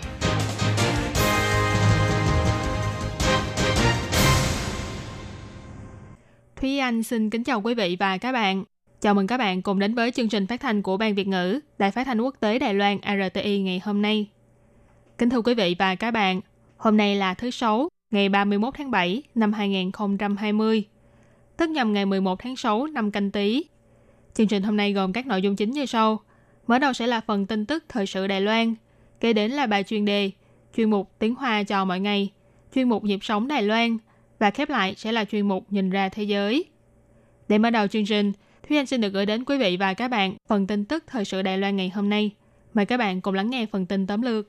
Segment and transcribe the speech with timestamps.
[6.61, 8.63] Thúy Anh xin kính chào quý vị và các bạn.
[9.01, 11.59] Chào mừng các bạn cùng đến với chương trình phát thanh của Ban Việt ngữ,
[11.77, 14.27] Đài phát thanh quốc tế Đài Loan RTI ngày hôm nay.
[15.17, 16.41] Kính thưa quý vị và các bạn,
[16.77, 20.83] hôm nay là thứ Sáu, ngày 31 tháng 7 năm 2020,
[21.57, 23.63] tức nhằm ngày 11 tháng 6 năm canh tí.
[24.33, 26.19] Chương trình hôm nay gồm các nội dung chính như sau.
[26.67, 28.75] Mở đầu sẽ là phần tin tức thời sự Đài Loan,
[29.19, 30.31] kế đến là bài chuyên đề,
[30.77, 32.31] chuyên mục tiếng Hoa cho mọi ngày,
[32.75, 33.97] chuyên mục nhịp sống Đài Loan
[34.41, 36.65] và khép lại sẽ là chuyên mục nhìn ra thế giới.
[37.47, 38.31] Để mở đầu chương trình,
[38.67, 41.25] Thúy Anh xin được gửi đến quý vị và các bạn phần tin tức thời
[41.25, 42.31] sự Đài Loan ngày hôm nay.
[42.73, 44.47] Mời các bạn cùng lắng nghe phần tin tóm lược.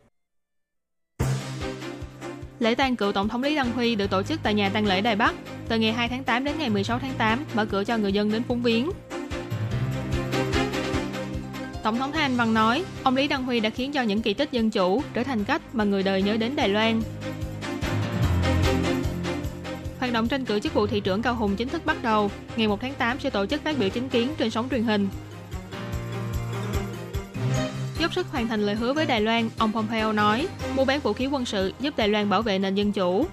[2.59, 5.01] Lễ tang cựu Tổng thống Lý Đăng Huy được tổ chức tại nhà tang lễ
[5.01, 5.35] Đài Bắc
[5.69, 8.33] từ ngày 2 tháng 8 đến ngày 16 tháng 8, mở cửa cho người dân
[8.33, 8.91] đến phúng viếng.
[11.83, 14.53] Tổng thống Thanh Văn nói, ông Lý Đăng Huy đã khiến cho những kỳ tích
[14.53, 17.03] dân chủ trở thành cách mà người đời nhớ đến Đài Loan.
[20.03, 22.31] Hoạt động tranh cử chức vụ thị trưởng Cao Hùng chính thức bắt đầu.
[22.57, 25.09] Ngày 1 tháng 8 sẽ tổ chức phát biểu chính kiến trên sóng truyền hình.
[27.99, 31.13] Dốc sức hoàn thành lời hứa với Đài Loan, ông Pompeo nói, mua bán vũ
[31.13, 33.27] khí quân sự giúp Đài Loan bảo vệ nền dân chủ.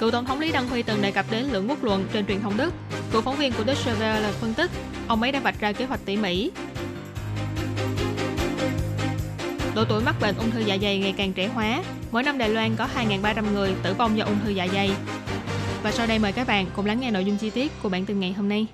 [0.00, 2.40] Cựu Tổng thống Lý Đăng Huy từng đề cập đến lượng quốc luận trên truyền
[2.40, 2.74] thông Đức.
[3.12, 4.70] Cựu phóng viên của Deutsche Welle phân tích,
[5.08, 6.50] ông ấy đã vạch ra kế hoạch tỉ mỉ.
[9.74, 11.82] Độ tuổi mắc bệnh ung thư dạ dày ngày càng trẻ hóa.
[12.12, 14.90] Mỗi năm Đài Loan có 2.300 người tử vong do ung thư dạ dày.
[15.82, 18.04] Và sau đây mời các bạn cùng lắng nghe nội dung chi tiết của bản
[18.04, 18.66] tin ngày hôm nay.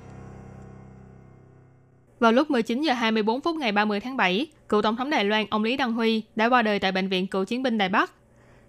[2.20, 5.46] Vào lúc 19 giờ 24 phút ngày 30 tháng 7, cựu tổng thống Đài Loan
[5.50, 8.12] ông Lý Đăng Huy đã qua đời tại bệnh viện cựu chiến binh Đài Bắc.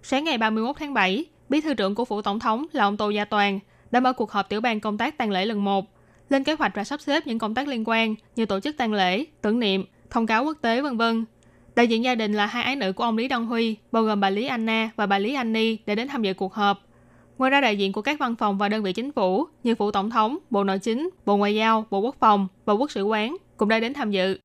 [0.03, 3.09] Sáng ngày 31 tháng 7, bí thư trưởng của phủ tổng thống là ông Tô
[3.09, 3.59] Gia Toàn
[3.91, 5.85] đã mở cuộc họp tiểu ban công tác tang lễ lần 1,
[6.29, 8.93] lên kế hoạch và sắp xếp những công tác liên quan như tổ chức tang
[8.93, 11.25] lễ, tưởng niệm, thông cáo quốc tế vân vân.
[11.79, 14.19] Đại diện gia đình là hai ái nữ của ông Lý Đăng Huy, bao gồm
[14.19, 16.81] bà Lý Anna và bà Lý Annie để đến tham dự cuộc họp.
[17.37, 19.91] Ngoài ra đại diện của các văn phòng và đơn vị chính phủ như phủ
[19.91, 23.37] tổng thống, bộ nội chính, bộ ngoại giao, bộ quốc phòng và quốc sự quán
[23.57, 24.39] cũng đã đến tham dự.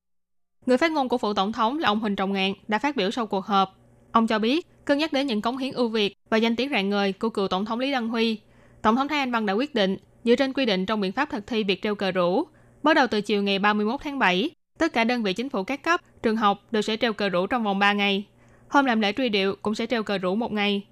[0.65, 3.11] Người phát ngôn của phủ tổng thống là ông Huỳnh Trọng Ngạn đã phát biểu
[3.11, 3.77] sau cuộc họp.
[4.11, 6.89] Ông cho biết, cân nhắc đến những cống hiến ưu việt và danh tiếng rạng
[6.89, 8.39] ngời của cựu tổng thống Lý Đăng Huy,
[8.81, 11.29] tổng thống Thái Anh Văn đã quyết định dựa trên quy định trong biện pháp
[11.29, 12.43] thực thi việc treo cờ rủ,
[12.83, 15.82] bắt đầu từ chiều ngày 31 tháng 7 Tất cả đơn vị chính phủ các
[15.82, 18.26] cấp, trường học đều sẽ treo cờ rủ trong vòng 3 ngày.
[18.68, 20.86] Hôm làm lễ truy điệu cũng sẽ treo cờ rủ một ngày.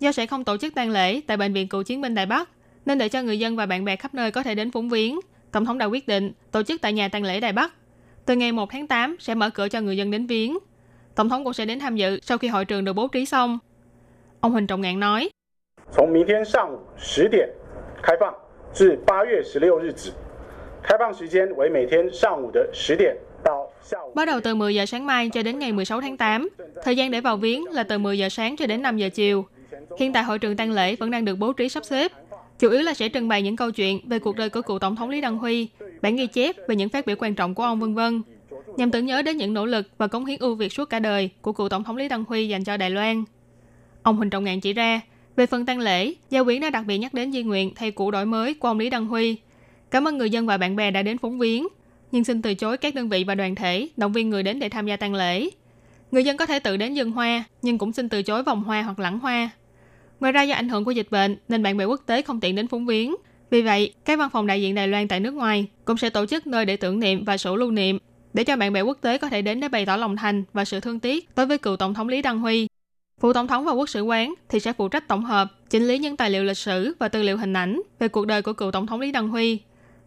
[0.00, 2.48] Do sẽ không tổ chức tang lễ tại bệnh viện cựu chiến binh Đài Bắc,
[2.86, 5.20] nên để cho người dân và bạn bè khắp nơi có thể đến phúng viếng,
[5.52, 7.72] Tổng thống đã quyết định tổ chức tại nhà tang lễ Đài Bắc.
[8.24, 10.58] Từ ngày 1 tháng 8 sẽ mở cửa cho người dân đến viếng.
[11.14, 13.58] Tổng thống cũng sẽ đến tham dự sau khi hội trường được bố trí xong.
[14.40, 15.30] Ông Huỳnh Trọng Ngạn nói,
[15.90, 17.48] 从明天上午十点
[18.02, 18.32] 开放
[18.74, 20.12] 至八月十六日止，
[24.15, 26.49] Bắt đầu từ 10 giờ sáng mai cho đến ngày 16 tháng 8.
[26.83, 29.45] Thời gian để vào viếng là từ 10 giờ sáng cho đến 5 giờ chiều.
[29.99, 32.11] Hiện tại hội trường tang lễ vẫn đang được bố trí sắp xếp.
[32.59, 34.95] Chủ yếu là sẽ trưng bày những câu chuyện về cuộc đời của cựu tổng
[34.95, 35.67] thống Lý Đăng Huy,
[36.01, 38.21] bản ghi chép về những phát biểu quan trọng của ông vân vân,
[38.77, 41.29] nhằm tưởng nhớ đến những nỗ lực và cống hiến ưu việt suốt cả đời
[41.41, 43.23] của cựu tổng thống Lý Đăng Huy dành cho Đài Loan.
[44.03, 45.01] Ông Huỳnh Trọng Ngạn chỉ ra,
[45.35, 48.11] về phần tang lễ, Gia quyến đã đặc biệt nhắc đến di nguyện thay cũ
[48.11, 49.37] đổi mới của ông Lý Đăng Huy.
[49.93, 51.67] Cảm ơn người dân và bạn bè đã đến phóng viếng,
[52.11, 54.69] nhưng xin từ chối các đơn vị và đoàn thể động viên người đến để
[54.69, 55.49] tham gia tang lễ.
[56.11, 58.81] Người dân có thể tự đến dân hoa, nhưng cũng xin từ chối vòng hoa
[58.81, 59.49] hoặc lẵng hoa.
[60.19, 62.55] Ngoài ra do ảnh hưởng của dịch bệnh nên bạn bè quốc tế không tiện
[62.55, 63.15] đến phóng viếng.
[63.49, 66.25] Vì vậy, các văn phòng đại diện Đài Loan tại nước ngoài cũng sẽ tổ
[66.25, 67.97] chức nơi để tưởng niệm và sổ lưu niệm
[68.33, 70.65] để cho bạn bè quốc tế có thể đến để bày tỏ lòng thành và
[70.65, 72.67] sự thương tiếc đối với cựu tổng thống Lý Đăng Huy.
[73.21, 75.97] phụ tổng thống và quốc sự quán thì sẽ phụ trách tổng hợp, chỉnh lý
[75.97, 78.71] những tài liệu lịch sử và tư liệu hình ảnh về cuộc đời của cựu
[78.71, 79.59] tổng thống Lý Đăng Huy.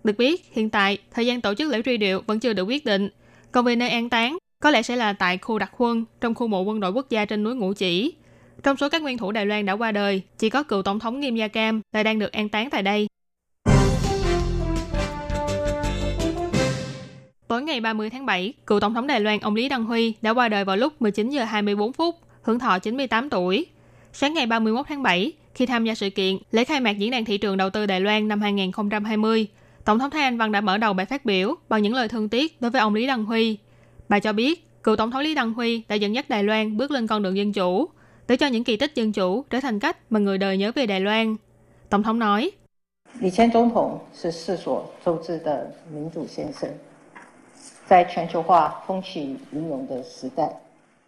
[0.07, 2.85] Được biết, hiện tại thời gian tổ chức lễ truy điệu vẫn chưa được quyết
[2.85, 3.09] định.
[3.53, 6.47] Còn về nơi an táng, có lẽ sẽ là tại khu đặc quân trong khu
[6.47, 8.15] mộ quân đội quốc gia trên núi Ngũ Chỉ.
[8.63, 11.21] Trong số các nguyên thủ Đài Loan đã qua đời, chỉ có cựu tổng thống
[11.21, 13.07] Nghiêm Gia Cam lại đang được an táng tại đây.
[17.49, 20.31] Tối ngày 30 tháng 7, cựu tổng thống Đài Loan ông Lý Đăng Huy đã
[20.31, 23.67] qua đời vào lúc 19 giờ 24 phút, hưởng thọ 98 tuổi.
[24.13, 27.25] Sáng ngày 31 tháng 7, khi tham gia sự kiện lễ khai mạc diễn đàn
[27.25, 29.47] thị trường đầu tư Đài Loan năm 2020,
[29.86, 32.30] Tổng thống Thái Anh Văn đã mở đầu bài phát biểu bằng những lời thương
[32.30, 33.58] tiếc đối với ông Lý Đăng Huy.
[34.10, 36.92] Bà cho biết, cựu Tổng thống Lý Đăng Huy đã dẫn dắt Đài Loan bước
[36.92, 37.90] lên con đường dân chủ,
[38.28, 40.86] để cho những kỳ tích dân chủ trở thành cách mà người đời nhớ về
[40.86, 41.36] Đài Loan.
[41.90, 42.52] Tổng thống nói,
[43.20, 46.70] 李前总统是世所周知的民主先生，
[47.88, 50.50] 在全球化风起云涌的时代，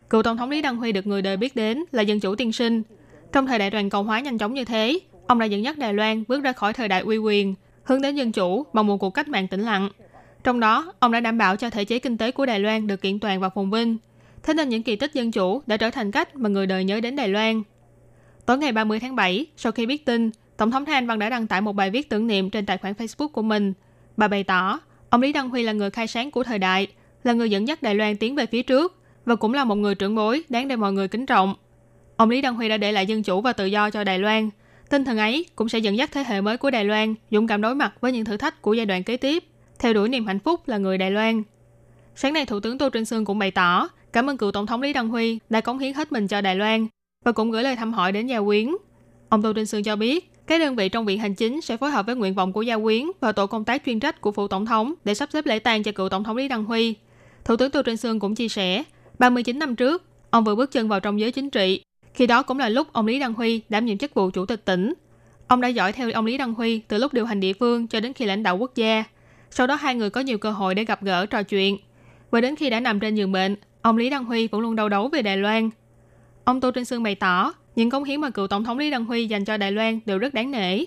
[0.09, 2.51] Cựu Tổng thống Lý Đăng Huy được người đời biết đến là dân chủ tiên
[2.51, 2.83] sinh.
[3.31, 5.93] Trong thời đại toàn cầu hóa nhanh chóng như thế, ông đã dẫn dắt Đài
[5.93, 7.55] Loan bước ra khỏi thời đại uy quyền,
[7.88, 9.88] hướng đến dân chủ bằng một cuộc cách mạng tĩnh lặng.
[10.44, 13.02] Trong đó, ông đã đảm bảo cho thể chế kinh tế của Đài Loan được
[13.02, 13.96] kiện toàn và phồn vinh.
[14.42, 17.00] Thế nên những kỳ tích dân chủ đã trở thành cách mà người đời nhớ
[17.00, 17.62] đến Đài Loan.
[18.46, 21.46] Tối ngày 30 tháng 7, sau khi biết tin, Tổng thống Thanh Văn đã đăng
[21.46, 23.72] tải một bài viết tưởng niệm trên tài khoản Facebook của mình.
[24.16, 24.80] Bà bày tỏ,
[25.10, 26.86] ông Lý Đăng Huy là người khai sáng của thời đại,
[27.24, 29.94] là người dẫn dắt Đài Loan tiến về phía trước và cũng là một người
[29.94, 31.54] trưởng bối đáng để mọi người kính trọng.
[32.16, 34.50] Ông Lý Đăng Huy đã để lại dân chủ và tự do cho Đài Loan.
[34.88, 37.62] Tinh thần ấy cũng sẽ dẫn dắt thế hệ mới của Đài Loan dũng cảm
[37.62, 39.44] đối mặt với những thử thách của giai đoạn kế tiếp,
[39.78, 41.42] theo đuổi niềm hạnh phúc là người Đài Loan.
[42.16, 44.82] Sáng nay, Thủ tướng Tô Trinh Sương cũng bày tỏ cảm ơn cựu Tổng thống
[44.82, 46.86] Lý Đăng Huy đã cống hiến hết mình cho Đài Loan
[47.24, 48.68] và cũng gửi lời thăm hỏi đến gia quyến.
[49.28, 51.90] Ông Tô Trinh Sương cho biết, các đơn vị trong viện hành chính sẽ phối
[51.90, 54.48] hợp với nguyện vọng của gia quyến và tổ công tác chuyên trách của phụ
[54.48, 56.94] tổng thống để sắp xếp lễ tang cho cựu tổng thống Lý Đăng Huy.
[57.44, 58.82] Thủ tướng Tô Trinh Sương cũng chia sẻ,
[59.18, 61.82] 39 năm trước, ông vừa bước chân vào trong giới chính trị.
[62.18, 64.64] Khi đó cũng là lúc ông Lý Đăng Huy đảm nhiệm chức vụ chủ tịch
[64.64, 64.94] tỉnh.
[65.48, 68.00] Ông đã dõi theo ông Lý Đăng Huy từ lúc điều hành địa phương cho
[68.00, 69.04] đến khi lãnh đạo quốc gia.
[69.50, 71.76] Sau đó hai người có nhiều cơ hội để gặp gỡ trò chuyện.
[72.30, 74.88] Và đến khi đã nằm trên giường bệnh, ông Lý Đăng Huy vẫn luôn đau
[74.88, 75.70] đấu về Đài Loan.
[76.44, 79.04] Ông Tô Trinh Sương bày tỏ, những cống hiến mà cựu tổng thống Lý Đăng
[79.04, 80.84] Huy dành cho Đài Loan đều rất đáng nể.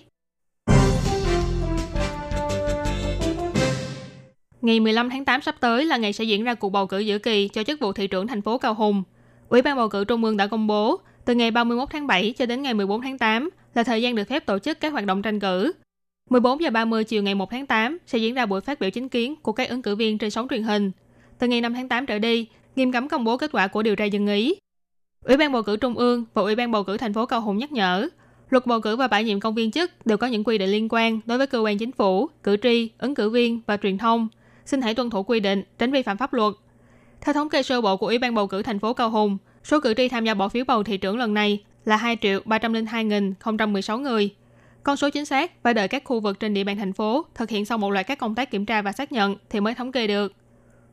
[4.61, 7.19] Ngày 15 tháng 8 sắp tới là ngày sẽ diễn ra cuộc bầu cử giữa
[7.19, 9.03] kỳ cho chức vụ thị trưởng thành phố Cao Hùng.
[9.49, 12.45] Ủy ban bầu cử Trung ương đã công bố, từ ngày 31 tháng 7 cho
[12.45, 15.21] đến ngày 14 tháng 8 là thời gian được phép tổ chức các hoạt động
[15.21, 15.71] tranh cử.
[16.29, 19.09] 14 giờ 30 chiều ngày 1 tháng 8 sẽ diễn ra buổi phát biểu chính
[19.09, 20.91] kiến của các ứng cử viên trên sóng truyền hình.
[21.39, 23.95] Từ ngày 5 tháng 8 trở đi, nghiêm cấm công bố kết quả của điều
[23.95, 24.55] tra dân ý.
[25.25, 27.57] Ủy ban bầu cử Trung ương và Ủy ban bầu cử thành phố Cao Hùng
[27.57, 28.09] nhắc nhở,
[28.49, 30.87] luật bầu cử và bãi nhiệm công viên chức đều có những quy định liên
[30.89, 34.27] quan đối với cơ quan chính phủ, cử tri, ứng cử viên và truyền thông.
[34.65, 36.53] Xin hãy tuân thủ quy định, tránh vi phạm pháp luật.
[37.21, 39.79] Theo thống kê sơ bộ của Ủy ban bầu cử thành phố Cao Hùng, số
[39.79, 43.99] cử tri tham gia bỏ phiếu bầu thị trưởng lần này là 2 triệu 302.016
[43.99, 44.29] người.
[44.83, 47.49] Con số chính xác phải đợi các khu vực trên địa bàn thành phố thực
[47.49, 49.91] hiện xong một loạt các công tác kiểm tra và xác nhận thì mới thống
[49.91, 50.33] kê được.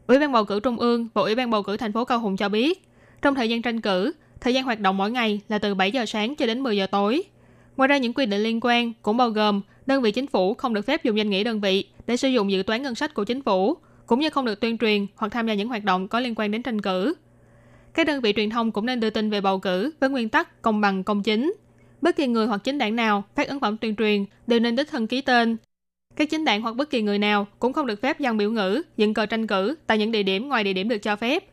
[0.06, 2.36] Ủy ban bầu cử Trung ương và Ủy ban bầu cử thành phố Cao Hùng
[2.36, 2.88] cho biết,
[3.22, 6.06] trong thời gian tranh cử, thời gian hoạt động mỗi ngày là từ 7 giờ
[6.06, 7.22] sáng cho đến 10 giờ tối.
[7.76, 10.74] Ngoài ra những quy định liên quan cũng bao gồm đơn vị chính phủ không
[10.74, 13.24] được phép dùng danh nghĩa đơn vị để sử dụng dự toán ngân sách của
[13.24, 13.76] chính phủ,
[14.06, 16.50] cũng như không được tuyên truyền hoặc tham gia những hoạt động có liên quan
[16.50, 17.14] đến tranh cử.
[17.98, 20.62] Các đơn vị truyền thông cũng nên đưa tin về bầu cử với nguyên tắc
[20.62, 21.54] công bằng công chính.
[22.02, 24.90] Bất kỳ người hoặc chính đảng nào phát ấn phẩm tuyên truyền đều nên đích
[24.90, 25.56] thân ký tên.
[26.16, 28.82] Các chính đảng hoặc bất kỳ người nào cũng không được phép dàn biểu ngữ,
[28.96, 31.44] dựng cờ tranh cử tại những địa điểm ngoài địa điểm được cho phép.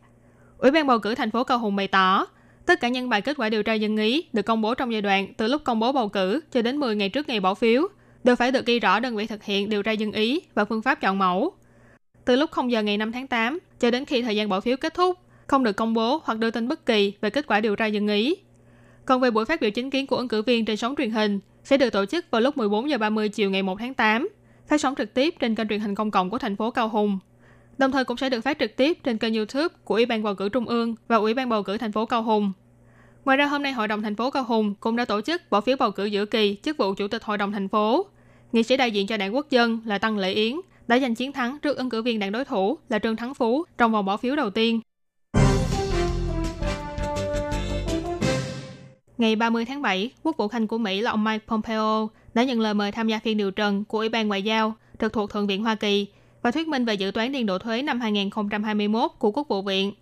[0.57, 2.25] Ủy ban bầu cử thành phố Cao Hùng bày tỏ,
[2.65, 5.01] tất cả nhân bài kết quả điều tra dân ý được công bố trong giai
[5.01, 7.87] đoạn từ lúc công bố bầu cử cho đến 10 ngày trước ngày bỏ phiếu
[8.23, 10.81] đều phải được ghi rõ đơn vị thực hiện điều tra dân ý và phương
[10.81, 11.53] pháp chọn mẫu.
[12.25, 14.77] Từ lúc 0 giờ ngày 5 tháng 8 cho đến khi thời gian bỏ phiếu
[14.77, 17.75] kết thúc, không được công bố hoặc đưa tin bất kỳ về kết quả điều
[17.75, 18.35] tra dân ý.
[19.05, 21.39] Còn về buổi phát biểu chính kiến của ứng cử viên trên sóng truyền hình
[21.63, 24.29] sẽ được tổ chức vào lúc 14 giờ 30 chiều ngày 1 tháng 8,
[24.67, 27.19] phát sóng trực tiếp trên kênh truyền hình công cộng của thành phố Cao Hùng.
[27.77, 30.35] Đồng thời cũng sẽ được phát trực tiếp trên kênh YouTube của Ủy ban bầu
[30.35, 32.51] cử Trung ương và Ủy ban bầu cử thành phố Cao Hùng.
[33.25, 35.61] Ngoài ra hôm nay Hội đồng thành phố Cao Hùng cũng đã tổ chức bỏ
[35.61, 38.05] phiếu bầu cử giữa kỳ chức vụ Chủ tịch Hội đồng thành phố.
[38.51, 40.55] Nghị sĩ đại diện cho đảng Quốc dân là Tăng Lệ Yến
[40.87, 43.65] đã giành chiến thắng trước ứng cử viên đảng đối thủ là Trương Thắng Phú
[43.77, 44.79] trong vòng bỏ phiếu đầu tiên.
[49.17, 52.59] Ngày 30 tháng 7, Quốc vụ Khanh của Mỹ là ông Mike Pompeo đã nhận
[52.59, 55.47] lời mời tham gia phiên điều trần của Ủy ban Ngoại giao trực thuộc Thượng
[55.47, 56.07] viện Hoa Kỳ
[56.41, 59.93] và thuyết minh về dự toán niên độ thuế năm 2021 của Quốc vụ viện.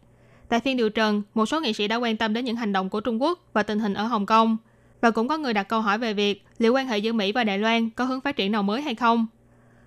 [0.49, 2.89] Tại phiên điều trần, một số nghị sĩ đã quan tâm đến những hành động
[2.89, 4.57] của Trung Quốc và tình hình ở Hồng Kông.
[5.01, 7.43] Và cũng có người đặt câu hỏi về việc liệu quan hệ giữa Mỹ và
[7.43, 9.27] Đài Loan có hướng phát triển nào mới hay không.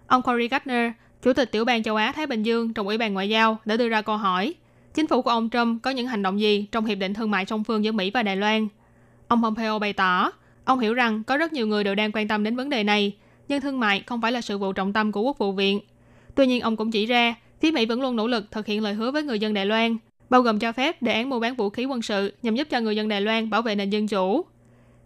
[0.07, 0.93] Ông Cory Gardner,
[1.23, 3.89] Chủ tịch Tiểu ban châu Á-Thái Bình Dương trong Ủy ban Ngoại giao đã đưa
[3.89, 4.55] ra câu hỏi
[4.95, 7.47] chính phủ của ông Trump có những hành động gì trong hiệp định thương mại
[7.47, 8.69] song phương giữa Mỹ và Đài Loan.
[9.29, 10.33] Ông Pompeo bày tỏ,
[10.65, 13.17] ông hiểu rằng có rất nhiều người đều đang quan tâm đến vấn đề này,
[13.49, 15.81] nhưng thương mại không phải là sự vụ trọng tâm của Quốc vụ viện.
[16.35, 18.95] Tuy nhiên, ông cũng chỉ ra, phía Mỹ vẫn luôn nỗ lực thực hiện lời
[18.95, 19.97] hứa với người dân Đài Loan,
[20.31, 22.81] bao gồm cho phép đề án mua bán vũ khí quân sự nhằm giúp cho
[22.81, 24.45] người dân Đài Loan bảo vệ nền dân chủ.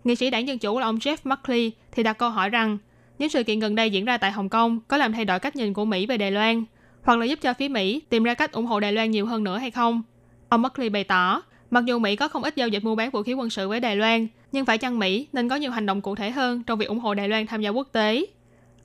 [0.05, 2.79] Nghị sĩ đảng Dân Chủ là ông Jeff Buckley thì đặt câu hỏi rằng,
[3.19, 5.57] những sự kiện gần đây diễn ra tại Hồng Kông có làm thay đổi cách
[5.57, 6.65] nhìn của Mỹ về Đài Loan,
[7.03, 9.45] hoặc là giúp cho phía Mỹ tìm ra cách ủng hộ Đài Loan nhiều hơn
[9.45, 10.03] nữa hay không?
[10.49, 13.23] Ông Buckley bày tỏ, mặc dù Mỹ có không ít giao dịch mua bán vũ
[13.23, 16.01] khí quân sự với Đài Loan, nhưng phải chăng Mỹ nên có nhiều hành động
[16.01, 18.27] cụ thể hơn trong việc ủng hộ Đài Loan tham gia quốc tế?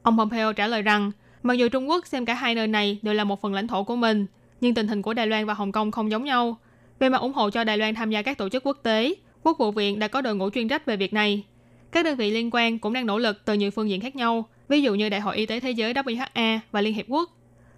[0.02, 1.12] Ông Pompeo trả lời rằng,
[1.44, 3.84] mặc dù Trung Quốc xem cả hai nơi này đều là một phần lãnh thổ
[3.84, 4.26] của mình,
[4.62, 6.58] nhưng tình hình của Đài Loan và Hồng Kông không giống nhau.
[7.00, 9.58] Về mặt ủng hộ cho Đài Loan tham gia các tổ chức quốc tế, Quốc
[9.58, 11.44] vụ viện đã có đội ngũ chuyên trách về việc này.
[11.92, 14.46] Các đơn vị liên quan cũng đang nỗ lực từ nhiều phương diện khác nhau,
[14.68, 17.32] ví dụ như Đại hội Y tế Thế giới WHA và Liên Hiệp Quốc.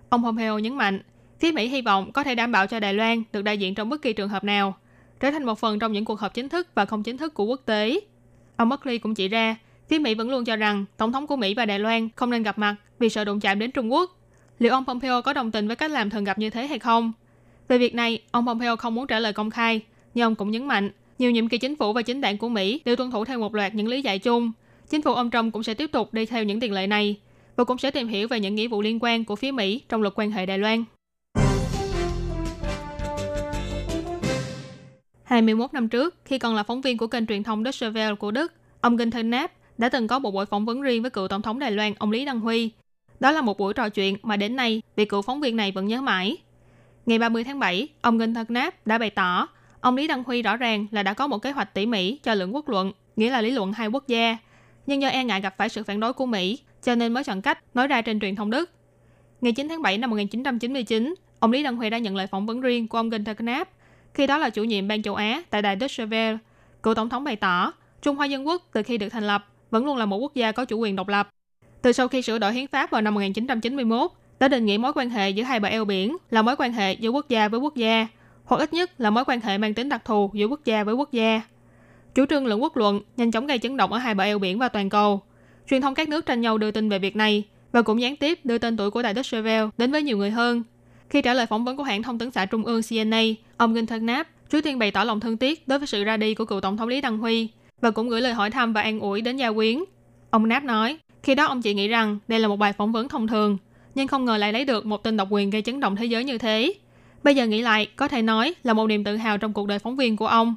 [0.09, 1.01] Ông Pompeo nhấn mạnh,
[1.39, 3.89] phía Mỹ hy vọng có thể đảm bảo cho Đài Loan được đại diện trong
[3.89, 4.77] bất kỳ trường hợp nào,
[5.19, 7.43] trở thành một phần trong những cuộc họp chính thức và không chính thức của
[7.43, 7.99] quốc tế.
[8.55, 9.55] Ông Buckley cũng chỉ ra,
[9.89, 12.43] phía Mỹ vẫn luôn cho rằng Tổng thống của Mỹ và Đài Loan không nên
[12.43, 14.17] gặp mặt vì sợ đụng chạm đến Trung Quốc.
[14.59, 17.11] Liệu ông Pompeo có đồng tình với cách làm thường gặp như thế hay không?
[17.67, 19.81] Về việc này, ông Pompeo không muốn trả lời công khai,
[20.13, 22.81] nhưng ông cũng nhấn mạnh, nhiều nhiệm kỳ chính phủ và chính đảng của Mỹ
[22.85, 24.51] đều tuân thủ theo một loạt những lý giải chung.
[24.89, 27.19] Chính phủ ông Trump cũng sẽ tiếp tục đi theo những tiền lệ này
[27.55, 30.01] và cũng sẽ tìm hiểu về những nghĩa vụ liên quan của phía Mỹ trong
[30.01, 30.83] luật quan hệ Đài Loan.
[35.27, 38.31] 21 năm trước, khi còn là phóng viên của kênh truyền thông Deutsche Welle của
[38.31, 41.41] Đức, ông Günther Knapp đã từng có một buổi phỏng vấn riêng với cựu tổng
[41.41, 42.71] thống Đài Loan ông Lý Đăng Huy.
[43.19, 45.87] Đó là một buổi trò chuyện mà đến nay vị cựu phóng viên này vẫn
[45.87, 46.37] nhớ mãi.
[47.05, 49.47] Ngày 30 tháng 7, ông Günther Knapp đã bày tỏ
[49.79, 52.33] ông Lý Đăng Huy rõ ràng là đã có một kế hoạch tỉ mỉ cho
[52.33, 54.37] lượng quốc luận, nghĩa là lý luận hai quốc gia.
[54.85, 57.41] Nhưng do e ngại gặp phải sự phản đối của Mỹ, cho nên mới chọn
[57.41, 58.69] cách nói ra trên truyền thông Đức.
[59.41, 62.61] Ngày 9 tháng 7 năm 1999, ông Lý Đăng Huy đã nhận lời phỏng vấn
[62.61, 63.76] riêng của ông Günther Knapp
[64.17, 66.37] khi đó là chủ nhiệm ban châu Á tại đài Deutsche Welle,
[66.83, 69.85] cựu tổng thống bày tỏ, Trung Hoa Dân Quốc từ khi được thành lập vẫn
[69.85, 71.29] luôn là một quốc gia có chủ quyền độc lập.
[71.81, 75.09] Từ sau khi sửa đổi hiến pháp vào năm 1991, đã định nghĩa mối quan
[75.09, 77.75] hệ giữa hai bờ eo biển là mối quan hệ giữa quốc gia với quốc
[77.75, 78.07] gia,
[78.45, 80.95] hoặc ít nhất là mối quan hệ mang tính đặc thù giữa quốc gia với
[80.95, 81.41] quốc gia.
[82.15, 84.59] Chủ trương lượng quốc luận nhanh chóng gây chấn động ở hai bờ eo biển
[84.59, 85.21] và toàn cầu.
[85.69, 88.39] Truyền thông các nước tranh nhau đưa tin về việc này và cũng gián tiếp
[88.43, 90.63] đưa tên tuổi của đài Deutsche Welle đến với nhiều người hơn
[91.09, 93.21] khi trả lời phỏng vấn của hãng thông tấn xã Trung ương CNA,
[93.57, 96.33] ông Günther Knapp trước tiên bày tỏ lòng thương tiếc đối với sự ra đi
[96.33, 97.49] của cựu tổng thống Lý Đăng Huy
[97.81, 99.83] và cũng gửi lời hỏi thăm và an ủi đến gia quyến.
[100.29, 103.09] Ông Knapp nói, khi đó ông chỉ nghĩ rằng đây là một bài phỏng vấn
[103.09, 103.57] thông thường,
[103.95, 106.23] nhưng không ngờ lại lấy được một tin độc quyền gây chấn động thế giới
[106.23, 106.73] như thế.
[107.23, 109.79] Bây giờ nghĩ lại, có thể nói là một niềm tự hào trong cuộc đời
[109.79, 110.55] phóng viên của ông.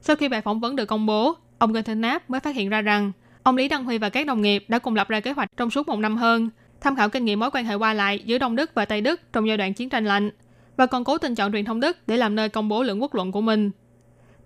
[0.00, 2.80] Sau khi bài phỏng vấn được công bố, ông Günther Knapp mới phát hiện ra
[2.80, 5.48] rằng ông Lý Đăng Huy và các đồng nghiệp đã cùng lập ra kế hoạch
[5.56, 8.38] trong suốt một năm hơn tham khảo kinh nghiệm mối quan hệ qua lại giữa
[8.38, 10.30] Đông Đức và Tây Đức trong giai đoạn chiến tranh lạnh
[10.76, 13.14] và còn cố tình chọn truyền thông Đức để làm nơi công bố lượng quốc
[13.14, 13.70] luận của mình.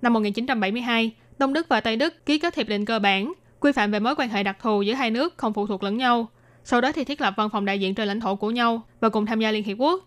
[0.03, 3.91] Năm 1972, Đông Đức và Tây Đức ký kết hiệp định cơ bản, quy phạm
[3.91, 6.29] về mối quan hệ đặc thù giữa hai nước không phụ thuộc lẫn nhau.
[6.65, 9.09] Sau đó thì thiết lập văn phòng đại diện trên lãnh thổ của nhau và
[9.09, 10.05] cùng tham gia Liên Hiệp Quốc.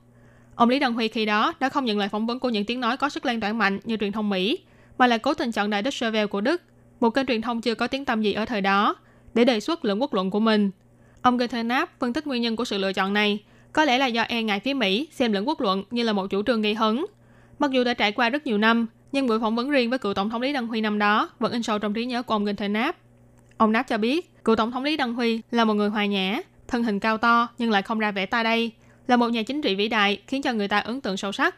[0.56, 2.80] Ông Lý Đăng Huy khi đó đã không nhận lời phỏng vấn của những tiếng
[2.80, 4.60] nói có sức lan tỏa mạnh như truyền thông Mỹ,
[4.98, 6.62] mà là cố tình chọn đài Deutsche Welle của Đức,
[7.00, 8.96] một kênh truyền thông chưa có tiếng tăm gì ở thời đó,
[9.34, 10.72] để đề xuất lượng quốc luận của mình–
[11.26, 13.40] Ông Guterres phân tích nguyên nhân của sự lựa chọn này,
[13.74, 16.28] có lẽ là do e ngại phía Mỹ xem lẫn quốc luận như là một
[16.28, 17.06] chủ trương gây hấn.
[17.60, 20.14] Mặc dù đã trải qua rất nhiều năm, nhưng buổi phỏng vấn riêng với cựu
[20.14, 22.46] tổng thống Lý Đăng Huy năm đó vẫn in sâu trong trí nhớ của ông
[22.46, 22.96] Guterres.
[23.58, 26.42] Ông Nap cho biết, cựu tổng thống Lý Đăng Huy là một người hòa nhã,
[26.68, 28.72] thân hình cao to nhưng lại không ra vẻ ta đây,
[29.08, 31.56] là một nhà chính trị vĩ đại khiến cho người ta ấn tượng sâu sắc.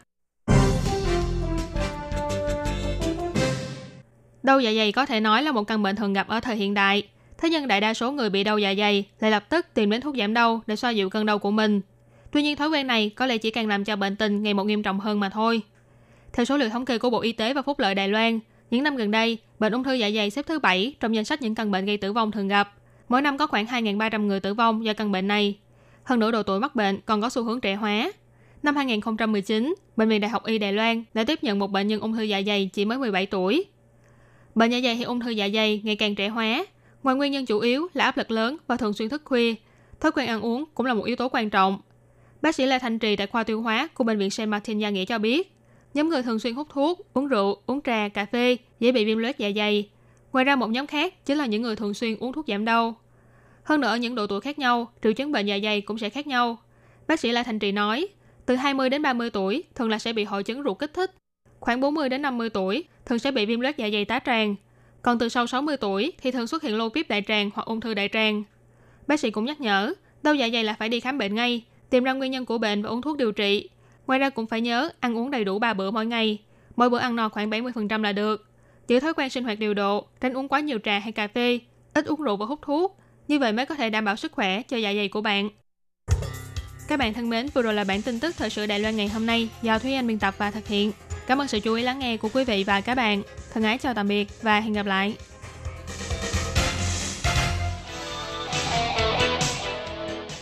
[4.42, 6.74] Đau dạ dày có thể nói là một căn bệnh thường gặp ở thời hiện
[6.74, 7.02] đại,
[7.38, 10.00] Thế nhưng đại đa số người bị đau dạ dày lại lập tức tìm đến
[10.00, 11.80] thuốc giảm đau để xoa dịu cơn đau của mình.
[12.30, 14.64] Tuy nhiên thói quen này có lẽ chỉ càng làm cho bệnh tình ngày một
[14.64, 15.62] nghiêm trọng hơn mà thôi.
[16.32, 18.40] Theo số liệu thống kê của Bộ Y tế và Phúc lợi Đài Loan,
[18.70, 21.42] những năm gần đây, bệnh ung thư dạ dày xếp thứ 7 trong danh sách
[21.42, 22.74] những căn bệnh gây tử vong thường gặp.
[23.08, 25.58] Mỗi năm có khoảng 2.300 người tử vong do căn bệnh này.
[26.02, 28.12] Hơn nửa độ tuổi mắc bệnh còn có xu hướng trẻ hóa.
[28.62, 32.00] Năm 2019, Bệnh viện Đại học Y Đài Loan đã tiếp nhận một bệnh nhân
[32.00, 33.64] ung thư dạ dày chỉ mới 17 tuổi.
[34.54, 36.64] Bệnh dạ dày hay ung thư dạ dày ngày càng trẻ hóa
[37.02, 39.54] Ngoài nguyên nhân chủ yếu là áp lực lớn và thường xuyên thức khuya,
[40.00, 41.80] thói quen ăn uống cũng là một yếu tố quan trọng.
[42.42, 44.90] Bác sĩ Lê Thanh Trì tại khoa tiêu hóa của bệnh viện Saint Martin Gia
[44.90, 45.52] Nghĩa cho biết,
[45.94, 49.18] nhóm người thường xuyên hút thuốc, uống rượu, uống trà, cà phê dễ bị viêm
[49.18, 49.88] loét dạ dày.
[50.32, 52.96] Ngoài ra một nhóm khác chính là những người thường xuyên uống thuốc giảm đau.
[53.62, 56.10] Hơn nữa ở những độ tuổi khác nhau, triệu chứng bệnh dạ dày cũng sẽ
[56.10, 56.58] khác nhau.
[57.06, 58.08] Bác sĩ Lê Thanh Trì nói,
[58.46, 61.14] từ 20 đến 30 tuổi thường là sẽ bị hội chứng ruột kích thích.
[61.60, 64.54] Khoảng 40 đến 50 tuổi thường sẽ bị viêm loét dạ dày tá tràng
[65.02, 67.80] còn từ sau 60 tuổi thì thường xuất hiện lô kíp đại tràng hoặc ung
[67.80, 68.42] thư đại tràng.
[69.06, 72.04] Bác sĩ cũng nhắc nhở, đau dạ dày là phải đi khám bệnh ngay, tìm
[72.04, 73.68] ra nguyên nhân của bệnh và uống thuốc điều trị.
[74.06, 76.38] Ngoài ra cũng phải nhớ ăn uống đầy đủ 3 bữa mỗi ngày,
[76.76, 78.46] mỗi bữa ăn no khoảng 70% là được.
[78.88, 81.58] Giữ thói quen sinh hoạt điều độ, tránh uống quá nhiều trà hay cà phê,
[81.94, 82.98] ít uống rượu và hút thuốc.
[83.28, 85.48] Như vậy mới có thể đảm bảo sức khỏe cho dạ dày của bạn.
[86.88, 89.08] Các bạn thân mến, vừa rồi là bản tin tức thời sự Đài Loan ngày
[89.08, 90.92] hôm nay do Thúy Anh biên tập và thực hiện.
[91.28, 93.22] Cảm ơn sự chú ý lắng nghe của quý vị và các bạn.
[93.54, 95.16] Thân ái chào tạm biệt và hẹn gặp lại.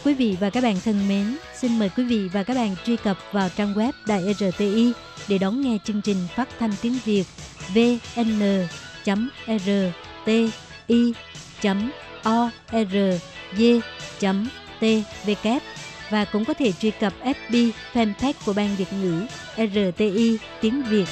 [0.05, 2.97] Quý vị và các bạn thân mến, xin mời quý vị và các bạn truy
[2.97, 4.93] cập vào trang web Đài RTI
[5.29, 7.25] để đón nghe chương trình phát thanh tiếng Việt
[7.75, 8.57] vn.rti.org.tvk
[16.11, 21.07] và cũng có thể truy cập FB fanpage của Ban Việt ngữ RTI tiếng Việt.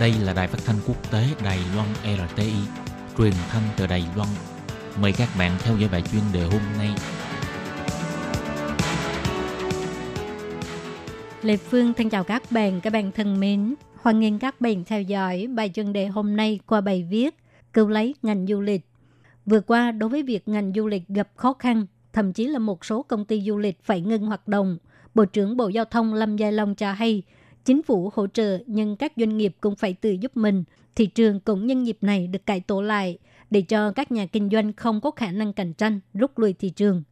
[0.00, 2.52] Đây là đài phát thanh quốc tế Đài Loan RTI,
[3.18, 4.28] truyền thanh từ Đài Loan.
[5.00, 6.90] Mời các bạn theo dõi bài chuyên đề hôm nay.
[11.42, 13.74] Lê Phương thân chào các bạn, các bạn thân mến.
[14.04, 17.36] Hoan nghênh các bạn theo dõi bài chuyên đề hôm nay qua bài viết
[17.72, 18.86] Cứu lấy ngành du lịch.
[19.46, 22.84] Vừa qua, đối với việc ngành du lịch gặp khó khăn, thậm chí là một
[22.84, 24.78] số công ty du lịch phải ngưng hoạt động,
[25.14, 27.22] Bộ trưởng Bộ Giao thông Lâm Gia Long cho hay,
[27.64, 30.64] chính phủ hỗ trợ nhưng các doanh nghiệp cũng phải tự giúp mình.
[30.94, 33.18] Thị trường cũng nhân dịp này được cải tổ lại
[33.50, 36.70] để cho các nhà kinh doanh không có khả năng cạnh tranh rút lui thị
[36.70, 37.02] trường.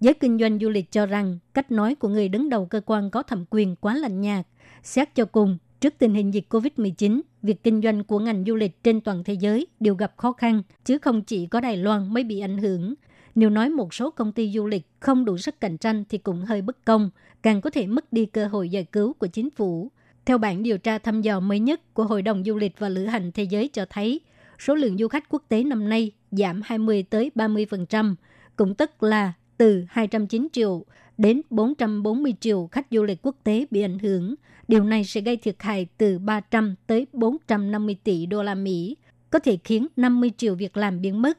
[0.00, 3.10] Giới kinh doanh du lịch cho rằng cách nói của người đứng đầu cơ quan
[3.10, 4.46] có thẩm quyền quá lạnh nhạt.
[4.82, 8.82] Xét cho cùng, trước tình hình dịch COVID-19, việc kinh doanh của ngành du lịch
[8.82, 12.24] trên toàn thế giới đều gặp khó khăn, chứ không chỉ có Đài Loan mới
[12.24, 12.94] bị ảnh hưởng.
[13.34, 16.44] Nếu nói một số công ty du lịch không đủ sức cạnh tranh thì cũng
[16.44, 17.10] hơi bất công,
[17.42, 19.90] càng có thể mất đi cơ hội giải cứu của chính phủ.
[20.24, 23.04] Theo bản điều tra thăm dò mới nhất của Hội đồng Du lịch và Lữ
[23.04, 24.20] hành Thế giới cho thấy,
[24.58, 28.14] số lượng du khách quốc tế năm nay giảm 20 tới 30%,
[28.56, 30.84] cũng tức là từ 209 triệu
[31.20, 34.34] đến 440 triệu khách du lịch quốc tế bị ảnh hưởng.
[34.68, 38.96] Điều này sẽ gây thiệt hại từ 300 tới 450 tỷ đô la Mỹ,
[39.30, 41.38] có thể khiến 50 triệu việc làm biến mất.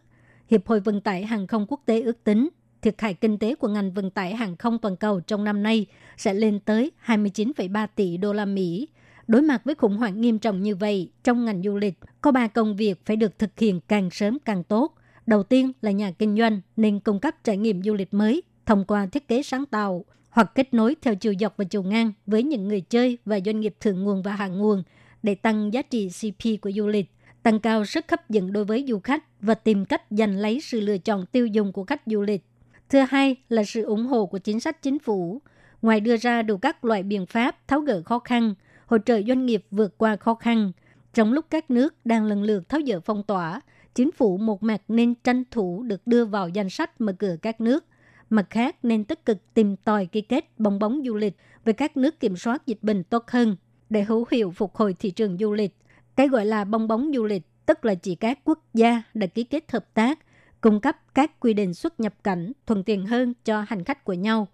[0.49, 2.49] Hiệp hội Vận tải Hàng không Quốc tế ước tính
[2.81, 5.85] thiệt hại kinh tế của ngành vận tải hàng không toàn cầu trong năm nay
[6.17, 8.87] sẽ lên tới 29,3 tỷ đô la Mỹ.
[9.27, 12.47] Đối mặt với khủng hoảng nghiêm trọng như vậy, trong ngành du lịch, có ba
[12.47, 14.95] công việc phải được thực hiện càng sớm càng tốt.
[15.25, 18.85] Đầu tiên là nhà kinh doanh nên cung cấp trải nghiệm du lịch mới thông
[18.85, 22.43] qua thiết kế sáng tạo hoặc kết nối theo chiều dọc và chiều ngang với
[22.43, 24.83] những người chơi và doanh nghiệp thượng nguồn và hạ nguồn
[25.23, 27.11] để tăng giá trị CP của du lịch,
[27.43, 30.81] tăng cao sức hấp dẫn đối với du khách và tìm cách giành lấy sự
[30.81, 32.45] lựa chọn tiêu dùng của khách du lịch.
[32.89, 35.41] Thứ hai là sự ủng hộ của chính sách chính phủ.
[35.81, 38.53] Ngoài đưa ra đủ các loại biện pháp tháo gỡ khó khăn,
[38.85, 40.71] hỗ trợ doanh nghiệp vượt qua khó khăn,
[41.13, 43.61] trong lúc các nước đang lần lượt tháo dỡ phong tỏa,
[43.95, 47.61] chính phủ một mặt nên tranh thủ được đưa vào danh sách mở cửa các
[47.61, 47.85] nước,
[48.31, 51.97] mặt khác nên tích cực tìm tòi ký kết bong bóng du lịch với các
[51.97, 53.55] nước kiểm soát dịch bệnh tốt hơn
[53.89, 55.75] để hữu hiệu phục hồi thị trường du lịch.
[56.15, 59.43] Cái gọi là bong bóng du lịch tức là chỉ các quốc gia đã ký
[59.43, 60.19] kết hợp tác
[60.61, 64.13] cung cấp các quy định xuất nhập cảnh thuận tiện hơn cho hành khách của
[64.13, 64.47] nhau.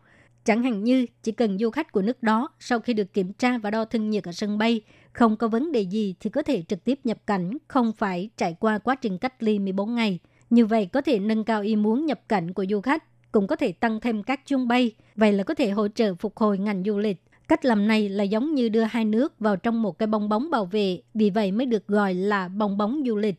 [0.45, 3.57] Chẳng hạn như chỉ cần du khách của nước đó sau khi được kiểm tra
[3.57, 4.81] và đo thân nhiệt ở sân bay
[5.13, 8.55] không có vấn đề gì thì có thể trực tiếp nhập cảnh, không phải trải
[8.59, 10.19] qua quá trình cách ly 14 ngày.
[10.49, 13.55] Như vậy có thể nâng cao ý muốn nhập cảnh của du khách, cũng có
[13.55, 14.91] thể tăng thêm các chuyến bay.
[15.15, 17.23] Vậy là có thể hỗ trợ phục hồi ngành du lịch.
[17.47, 20.49] Cách làm này là giống như đưa hai nước vào trong một cái bong bóng
[20.51, 23.35] bảo vệ, vì vậy mới được gọi là bong bóng du lịch.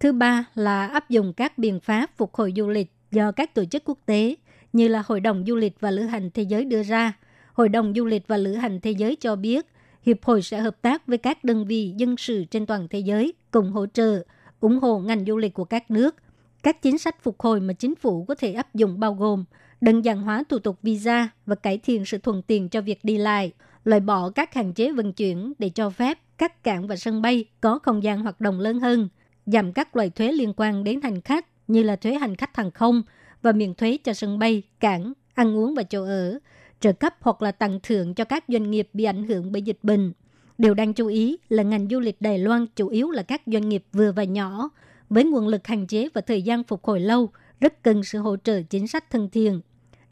[0.00, 3.64] Thứ ba là áp dụng các biện pháp phục hồi du lịch do các tổ
[3.64, 4.34] chức quốc tế
[4.72, 7.12] như là Hội đồng Du lịch và Lữ hành Thế giới đưa ra.
[7.52, 9.66] Hội đồng Du lịch và Lữ hành Thế giới cho biết,
[10.02, 13.32] Hiệp hội sẽ hợp tác với các đơn vị dân sự trên toàn thế giới
[13.50, 14.22] cùng hỗ trợ,
[14.60, 16.16] ủng hộ ngành du lịch của các nước.
[16.62, 19.44] Các chính sách phục hồi mà chính phủ có thể áp dụng bao gồm
[19.80, 23.18] đơn giản hóa thủ tục visa và cải thiện sự thuận tiện cho việc đi
[23.18, 23.52] lại,
[23.84, 27.44] loại bỏ các hạn chế vận chuyển để cho phép các cảng và sân bay
[27.60, 29.08] có không gian hoạt động lớn hơn–
[29.46, 32.70] giảm các loại thuế liên quan đến hành khách như là thuế hành khách hàng
[32.70, 33.02] không
[33.42, 36.38] và miễn thuế cho sân bay, cảng, ăn uống và chỗ ở,
[36.80, 39.78] trợ cấp hoặc là tặng thưởng cho các doanh nghiệp bị ảnh hưởng bởi dịch
[39.82, 40.12] bệnh.
[40.58, 43.68] Điều đáng chú ý là ngành du lịch Đài Loan chủ yếu là các doanh
[43.68, 44.70] nghiệp vừa và nhỏ,
[45.10, 48.36] với nguồn lực hạn chế và thời gian phục hồi lâu, rất cần sự hỗ
[48.36, 49.60] trợ chính sách thân thiện.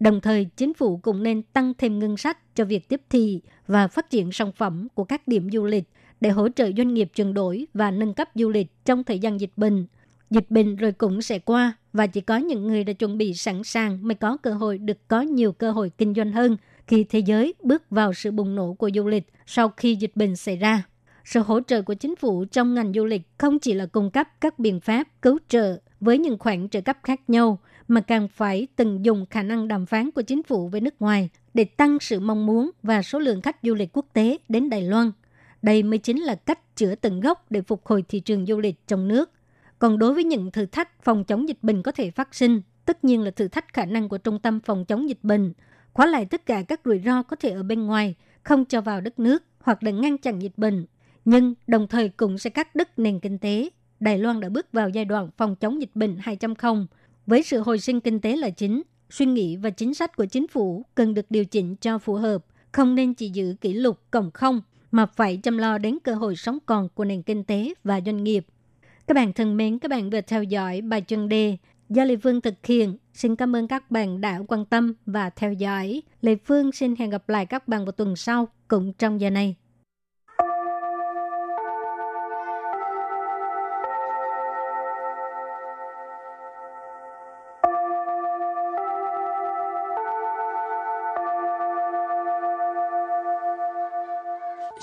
[0.00, 3.88] Đồng thời, chính phủ cũng nên tăng thêm ngân sách cho việc tiếp thị và
[3.88, 5.84] phát triển sản phẩm của các điểm du lịch
[6.20, 9.40] để hỗ trợ doanh nghiệp chuyển đổi và nâng cấp du lịch trong thời gian
[9.40, 9.86] dịch bệnh.
[10.30, 13.64] Dịch bệnh rồi cũng sẽ qua và chỉ có những người đã chuẩn bị sẵn
[13.64, 16.56] sàng mới có cơ hội được có nhiều cơ hội kinh doanh hơn
[16.86, 20.36] khi thế giới bước vào sự bùng nổ của du lịch sau khi dịch bệnh
[20.36, 20.82] xảy ra.
[21.30, 24.28] Sự hỗ trợ của chính phủ trong ngành du lịch không chỉ là cung cấp
[24.40, 28.66] các biện pháp cứu trợ với những khoản trợ cấp khác nhau, mà càng phải
[28.76, 32.20] từng dùng khả năng đàm phán của chính phủ với nước ngoài để tăng sự
[32.20, 35.12] mong muốn và số lượng khách du lịch quốc tế đến Đài Loan
[35.62, 38.86] đây mới chính là cách chữa tận gốc để phục hồi thị trường du lịch
[38.86, 39.30] trong nước.
[39.78, 43.04] Còn đối với những thử thách phòng chống dịch bệnh có thể phát sinh, tất
[43.04, 45.52] nhiên là thử thách khả năng của trung tâm phòng chống dịch bệnh,
[45.92, 49.00] khóa lại tất cả các rủi ro có thể ở bên ngoài, không cho vào
[49.00, 50.86] đất nước hoặc là ngăn chặn dịch bệnh.
[51.30, 53.68] Nhưng đồng thời cũng sẽ cắt đứt nền kinh tế.
[54.00, 56.86] Đài Loan đã bước vào giai đoạn phòng chống dịch bệnh 2.0
[57.26, 58.82] với sự hồi sinh kinh tế là chính.
[59.10, 62.44] Suy nghĩ và chính sách của chính phủ cần được điều chỉnh cho phù hợp,
[62.72, 64.60] không nên chỉ giữ kỷ lục cộng không
[64.90, 68.24] mà phải chăm lo đến cơ hội sống còn của nền kinh tế và doanh
[68.24, 68.46] nghiệp.
[69.06, 71.56] Các bạn thân mến, các bạn vừa theo dõi bài chân đề
[71.88, 72.96] do Lê Phương thực hiện.
[73.14, 76.02] Xin cảm ơn các bạn đã quan tâm và theo dõi.
[76.20, 79.56] Lê Phương xin hẹn gặp lại các bạn vào tuần sau cũng trong giờ này.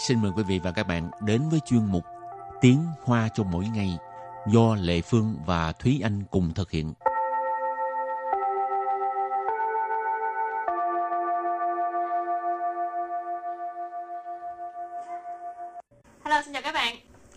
[0.08, 2.04] Xin mời quý vị và các bạn đến với chuyên mục
[2.62, 3.98] Tiếng Hoa cho mỗi ngày
[4.48, 6.94] do Lệ Phương và Thúy Anh cùng thực hiện.
[16.24, 16.96] Hello, xin chào các bạn.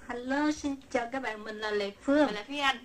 [0.09, 2.27] Hello, xin chào các bạn, mình là Lệ Phương.
[2.27, 2.77] Mình là Thúy Anh.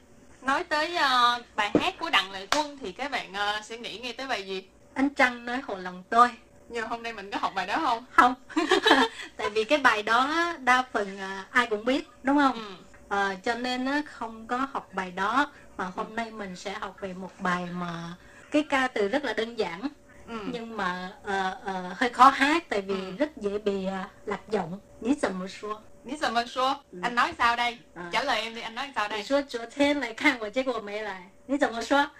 [0.41, 4.00] Nói tới uh, bài hát của Đặng Lệ Quân thì các bạn uh, sẽ nghĩ
[4.00, 4.67] ngay tới bài gì?
[4.93, 6.30] Anh Trăng nói hồ lòng tôi.
[6.74, 8.06] Nhưng hôm nay mình có học bài đó không?
[8.12, 8.34] Không,
[9.38, 12.54] tại vì cái bài đó đa phần uh, ai cũng biết, đúng không?
[12.54, 12.74] Ừ.
[13.10, 17.14] Ờ, cho nên không có học bài đó mà hôm nay mình sẽ học về
[17.14, 18.14] một bài mà
[18.52, 19.82] cái ca từ rất là đơn giản
[20.28, 20.40] Ừ.
[20.54, 23.12] nhưng mà ờ, ờ, hơi khó hát tại vì Ừ.
[23.20, 24.80] rất dễ bị uh, lạc giọng.
[25.02, 25.80] Ní dầm một số.
[26.05, 26.75] Ní sờ mơ xua.
[26.93, 26.99] Ừ.
[27.03, 27.79] Anh nói sao đây?
[27.95, 28.09] À.
[28.12, 29.23] Trả lời em đi, anh nói sao 你 đây?
[29.23, 32.11] 说昨天来看我，结果没来，你怎么说？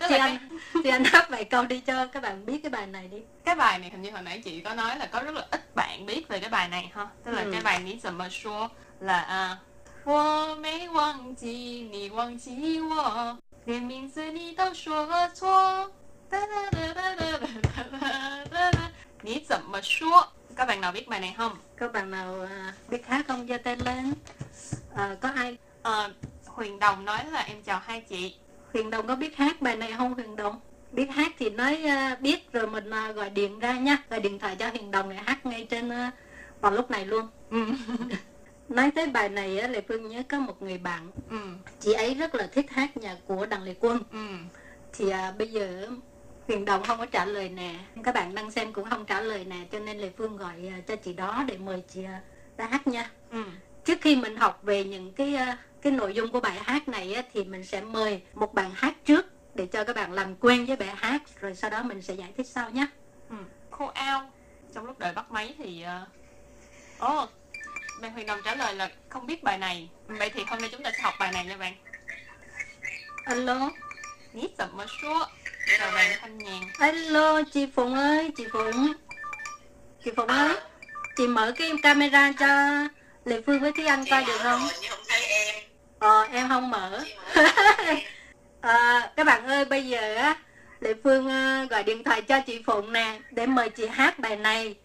[0.00, 0.38] Tức thì là anh
[0.84, 3.18] thì anh hát vài câu đi cho các bạn biết cái bài này đi.
[3.44, 5.74] cái bài này hình như hồi nãy chị có nói là có rất là ít
[5.74, 7.50] bạn biết về cái bài này ha tức là Ừ.
[7.52, 8.68] cái bài ní sờ mơ xua
[9.00, 9.56] là à
[10.04, 15.90] 我没忘记你忘记我，连名字你都说错。
[16.30, 17.48] 哒哒哒哒哒哒
[18.00, 18.78] 哒哒哒
[19.22, 20.26] 你怎么说
[20.59, 23.57] Các bạn nào biết bài này không Các bạn nào à, biết hát không giơ
[23.57, 24.13] tay lên.
[24.95, 26.13] À, có ai Ờ,
[26.45, 28.35] Huyền Đồng nói là em chào hai chị
[28.73, 30.59] Huyền Đồng có biết hát bài này không Huyền Đồng?
[30.91, 34.39] Biết hát thì nói à, biết rồi mình à, gọi điện ra nha, gọi điện
[34.39, 36.11] thoại cho Huyền Đồng để hát ngay trên à,
[36.61, 37.27] vào lúc này luôn.
[37.49, 37.65] ừ.
[38.69, 41.37] Nói tới bài này á, Lệ Phương nhớ có một người bạn, ừ.
[41.79, 44.03] chị ấy rất là thích hát nhạc của Đặng Lệ Quân.
[44.11, 44.27] ừ.
[44.93, 45.89] thì à, bây giờ
[46.49, 47.75] Huyền Đồng không có trả lời nè.
[48.03, 50.77] Các bạn đang xem cũng không trả lời nè cho nên Lệ Phương gọi à,
[50.87, 52.21] cho chị đó để mời chị à,
[52.57, 53.11] ra hát nha.
[53.31, 53.43] Ừ.
[53.85, 57.23] trước khi mình học về những cái à, cái nội dung của bài hát này
[57.33, 60.75] thì mình sẽ mời một bạn hát trước để cho các bạn làm quen với
[60.75, 62.87] bài hát rồi sau đó mình sẽ giải thích sau nhé
[63.29, 63.35] Ừ.
[63.71, 64.31] Khô ao.
[64.73, 65.85] Trong lúc đợi bắt máy thì
[66.99, 67.27] Ồ
[68.01, 69.89] Bạn Huyền Đồng trả lời là không biết bài này.
[70.07, 71.73] Vậy thì hôm nay chúng ta sẽ học bài này nha bạn.
[73.25, 73.69] Alo.
[74.33, 75.25] Ní sầm mơ xua
[75.77, 78.93] Chào bạn Thanh Nhàn alo chị Phụng ơi chị Phụng.
[80.05, 80.55] Chị Phụng ơi
[81.17, 82.47] chị mở cái camera cho
[83.25, 84.61] Lệ Phương với Thúy Anh coi được không?
[84.81, 85.55] nhưng không thấy em.
[85.99, 87.03] Ờ em không mở.
[88.61, 90.35] À, Các bạn ơi bây giờ á
[90.79, 94.35] Lệ Phương ờ, gọi điện thoại cho chị Phụng nè Để mời chị hát bài
[94.35, 94.75] này.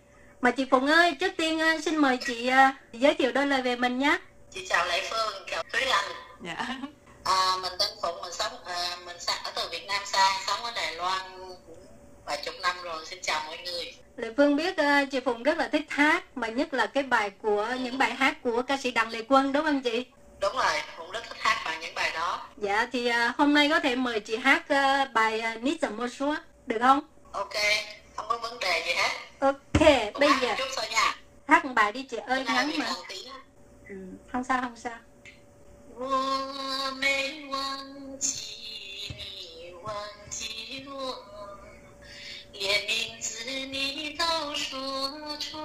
[0.40, 3.62] Mà chị Phụng ơi trước tiên ờ, xin mời chị ờ, giới thiệu đôi lời
[3.62, 4.18] về mình nhé.
[4.50, 6.04] Chị chào lệ phương chào thúy anh.
[6.42, 6.76] Dạ
[7.24, 10.64] à, mình tên phụng mình sống à, mình sang ở từ việt nam sang sống
[10.64, 11.20] ở đài loan
[11.66, 11.76] cũng
[12.26, 13.06] vài chục năm rồi.
[13.06, 13.94] Xin chào mọi người.
[14.16, 17.30] Lệ Phương biết ờ, chị Phụng rất là thích hát Mà nhất là cái bài
[17.42, 20.06] của những bài hát của ca sĩ Đặng Lệ Quân đúng không chị?
[20.40, 22.46] đúng rồi phụng rất thích hát bài những bài đó.
[22.56, 25.96] Dạ thì ờ, hôm nay có thể mời chị hát ờ, bài ờ, Nít Dầm
[25.96, 27.00] Mô Súa Được không?
[27.32, 27.52] ok
[28.16, 29.10] không có vấn đề gì hết.
[29.40, 29.80] Ok
[30.12, 30.54] Phụng bây giờ
[30.90, 31.14] nha.
[31.48, 32.86] hát một bài đi chị ơi ngắn mà.
[33.88, 33.94] ừ,
[34.32, 34.98] Không sao không sao
[35.96, 39.94] 我没忘记你，忘
[40.28, 41.24] 记我，
[42.52, 44.24] 连名字你都
[44.56, 45.60] 说错，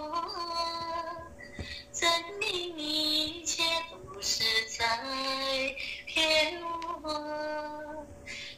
[1.92, 2.08] 证
[2.40, 4.44] 明你一切都是
[4.78, 4.86] 在
[6.06, 8.06] 骗我。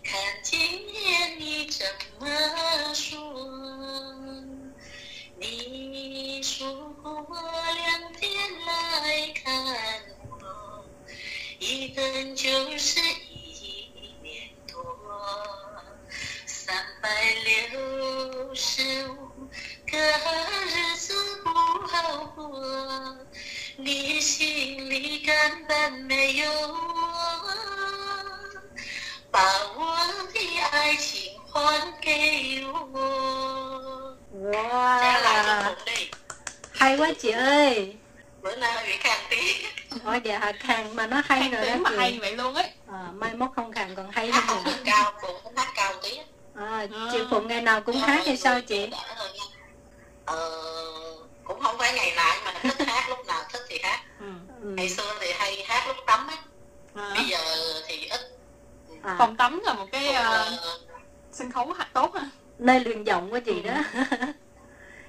[0.03, 1.87] 看今天你怎
[2.19, 2.27] 么
[2.93, 3.17] 说？
[5.39, 6.67] 你说
[7.01, 8.29] 过两天
[8.65, 9.45] 来看
[10.19, 10.20] 我。
[11.63, 13.87] 一等就是一
[14.23, 14.83] 年多，
[16.47, 17.07] 三百
[17.45, 19.47] 六十五
[19.85, 19.95] 个
[20.65, 21.49] 日子不
[21.85, 22.65] 好过，
[23.77, 25.35] 你心里根
[25.67, 26.73] 本没有我，
[29.29, 29.39] 把
[29.77, 29.95] 我
[30.33, 30.39] 的
[30.71, 34.17] 爱情还给我。
[34.49, 35.75] 再来
[36.97, 38.00] Wow 一
[38.41, 39.65] bữa nay bị khang tiếng.
[40.05, 41.95] Ôi dạ hả khàn mà nó hay Hay rồi đó mà chị.
[41.97, 42.69] hay vậy luôn ấy.
[42.91, 46.19] À, Mai mốt không khàn còn hay Hát hơn nữa cao, cũng hát cao tí.
[46.55, 48.87] à, Chị Phụng ngày nào cũng hát hay sao chị?
[50.25, 50.49] Ờ,
[51.43, 53.99] cũng không phải ngày nào mà thích hát lúc nào thích thì hát.
[54.19, 54.25] Ừ.
[54.61, 54.67] Ừ.
[54.69, 56.35] ngày xưa thì hay hát lúc tắm á.
[56.95, 57.11] À.
[57.15, 57.37] bây giờ
[57.87, 58.19] thì ít.
[59.03, 60.79] À, Phòng tắm là một cái ờ, ờ,
[61.31, 62.21] sân khấu hạt tốt ha
[62.59, 63.73] nơi luyện giọng của chị đó.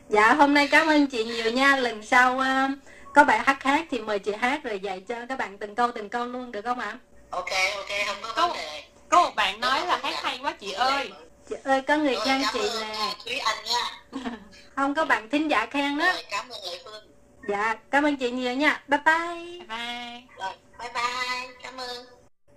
[0.08, 1.76] Dạ hôm nay cảm ơn chị nhiều nha.
[1.76, 2.68] Lần sau ờ,
[3.14, 5.90] có bài hát khác thì mời chị hát rồi dạy cho các bạn từng câu
[5.92, 6.98] từng câu luôn được không ạ?
[7.30, 8.82] ok ok không có Có- vấn đề.
[9.08, 11.10] Có một bạn nói là hát hay quá chị ơi.
[11.48, 14.30] Chị ơi có người khen chị nè Thúy Anh nha.
[14.76, 17.04] Không có bạn thính giả khen đó rồi cảm ơn Lệ Phương.
[17.48, 18.82] Dạ cảm ơn chị nhiều nha.
[18.88, 19.44] Bye bye.
[19.58, 20.22] Bye bye.
[20.38, 22.04] Rồi bye bye cảm ơn.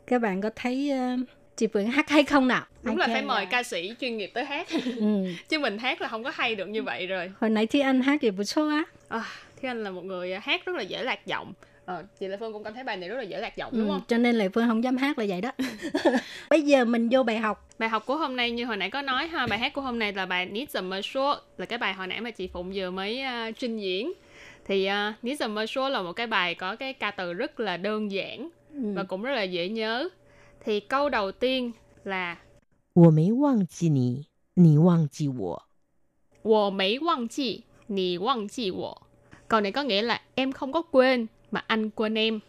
[0.07, 1.15] Các bạn có thấy ờ,
[1.57, 2.63] chị Phượng hát hay không nào?
[2.83, 4.67] Đúng là Ok phải mời ca sĩ chuyên nghiệp tới hát.
[4.99, 5.25] Ừ.
[5.49, 7.31] chứ mình hát là không có hay được như vậy rồi.
[7.41, 8.83] Hồi nãy thì anh hát thì bữa số á.
[9.09, 9.23] À,
[9.56, 11.52] thì anh là một người hát rất là dễ lạc giọng
[11.84, 13.88] ờ, chị Lệ Phương cũng cảm thấy bài này rất là dễ lạc giọng đúng
[13.88, 15.50] ừ, không cho nên Lệ Phương không dám hát là vậy đó
[16.50, 19.02] bây giờ mình vô bài học bài học của hôm nay như hồi nãy có
[19.02, 21.78] nói ha bài hát của hôm nay là bài Ní Dầm Mơ Số là cái
[21.78, 24.12] bài hồi nãy mà chị Phụng vừa mới uh, trình diễn
[24.64, 27.60] thì uh, Ní Dầm Mơ Số là một cái bài có cái ca từ rất
[27.60, 28.92] là đơn giản ừ.
[28.94, 30.08] và cũng rất là dễ nhớ
[30.64, 31.72] thì câu đầu tiên
[32.04, 32.36] là
[32.92, 35.62] 我没忘记你，你忘记我。
[36.42, 39.03] 我没忘记你忘记我
[39.47, 42.39] Câu này có nghĩa là em không có quên mà anh quên em.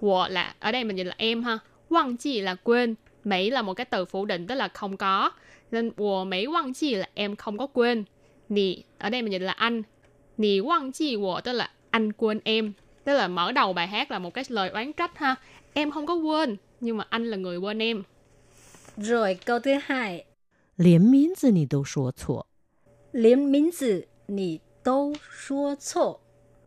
[0.00, 1.58] Wo là ở đây mình nhìn là em ha.
[1.90, 2.94] Wang chi là quên.
[3.24, 5.30] Mấy là một cái từ phủ định tức là không có.
[5.70, 8.04] Nên wo mấy wang chi là em không có quên.
[8.48, 9.82] Nì ở đây mình nhìn là anh.
[10.38, 12.72] Nì wang chi wo tức là anh quên em.
[13.04, 15.34] Tức là mở đầu bài hát là một cái lời oán trách ha.
[15.72, 18.02] Em không có quên nhưng mà anh là người quên em.
[18.96, 20.24] Rồi câu thứ hai.
[20.76, 22.46] Liên minh tự nì đâu số 错.
[23.12, 25.14] Liên minh tự nì đâu
[25.48, 26.25] số 错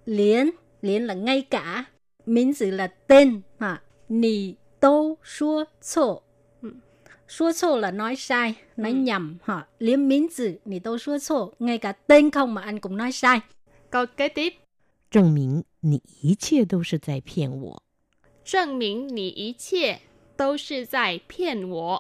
[0.10, 0.50] liền
[0.82, 1.86] liền là ngay cả.
[2.26, 3.82] Mình chỉ là tên mà.
[4.10, 6.22] Nì tô xua chỗ
[7.28, 8.98] xua chỗ là nói sai nói ừ.
[8.98, 9.68] nhầm hả?
[9.80, 13.12] Liền mình chỉ nì tô xua chỗ ngay cả tên không mà anh cũng nói
[13.12, 13.40] sai.
[13.90, 14.54] Câu kế tiếp.
[15.12, 17.78] chứng minh nì ý chia đều là tại phiền wo
[18.46, 19.96] chứng minh nì ý chia
[20.38, 22.00] đều là tại phiền wo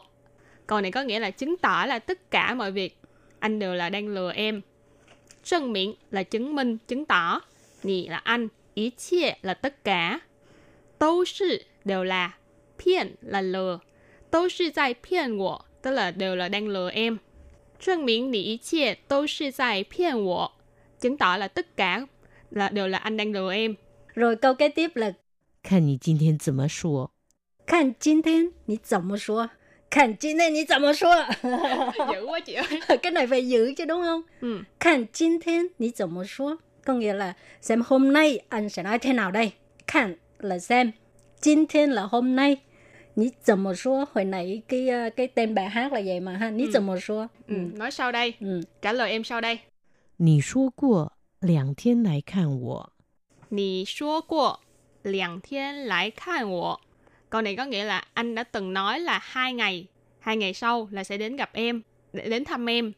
[0.67, 2.97] câu này có nghĩa là chứng tỏ là tất cả mọi việc
[3.39, 4.61] anh đều là đang lừa em.
[5.43, 7.41] Sơn miệng là chứng minh, chứng tỏ.
[7.82, 8.48] Nì là anh.
[8.74, 10.20] Ý chia là tất cả.
[11.00, 12.34] Đâu sư đều là.
[12.78, 13.78] Phiền là lừa.
[14.32, 17.18] Đâu sư tại phiền wo, tức là đều là đang lừa em.
[17.80, 20.48] Trân miệng nì ý chia đâu sư tại phiền wo.
[21.00, 22.06] Chứng tỏ là tất cả
[22.50, 23.74] là đều là anh đang lừa em.
[24.14, 25.12] rồi câu kế tiếp là
[25.62, 27.10] 看你今天怎么说。
[27.66, 29.48] 看今天你怎么说
[29.90, 31.24] 看今天你怎么说
[32.12, 32.98] Dữ quá chị ơi.
[33.02, 34.62] cái này phải giữ chứ đúng không Ừ.
[34.78, 36.58] 看今天你怎么说
[36.88, 39.52] có nghĩa là xem hôm nay anh sẽ nói thế nào đây
[39.86, 40.92] 看 là xem
[41.40, 42.56] 今天 là hôm nay
[43.16, 47.54] 你怎么说 hồi nãy cái ờ, cái tên bài hát là vậy mà ha 你怎么说 Ừ.
[47.74, 48.34] Nói sau đây.
[48.40, 48.60] ừ.
[48.82, 49.58] Trả lời em sau đây.
[50.16, 52.92] 你说过两天来看我，
[53.50, 54.60] 你说过
[55.02, 56.80] 两天来看我.
[57.30, 59.86] Câu này có nghĩa là anh đã từng nói là hai ngày,
[60.18, 61.82] hai ngày sau là sẽ đến gặp em,
[62.12, 62.92] để đến thăm em.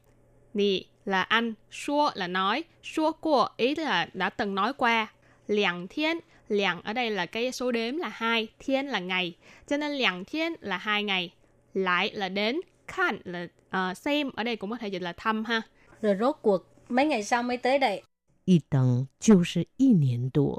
[0.54, 5.13] Nì là ăn, xua là nói, xua của ý là đã từng nói qua.
[5.47, 9.35] Liàng thiên, liàng ở đây là cái số đếm là hai, thiên là ngày,
[9.67, 11.33] cho nên liàng thiên là hai ngày.
[11.73, 15.13] Lại là đến, khan là ờ, uh, xem, ở đây cũng có thể dịch là
[15.17, 15.61] thăm ha.
[16.01, 18.01] Rồi rốt cuộc mấy ngày sau mới tới đây.
[18.45, 20.57] Y tầng chiêu sư y niên đua.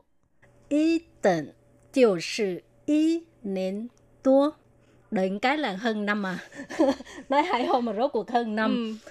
[0.69, 1.47] Y tầng
[1.93, 3.89] chiêu sư y niên
[4.25, 4.51] đua.
[5.11, 6.39] Đợi cái là hơn năm à.
[7.29, 8.71] Nói hai hôm mà rốt cuộc hơn năm.
[8.71, 9.11] Ừ.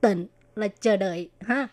[0.00, 1.67] Tịnh là chờ đợi ha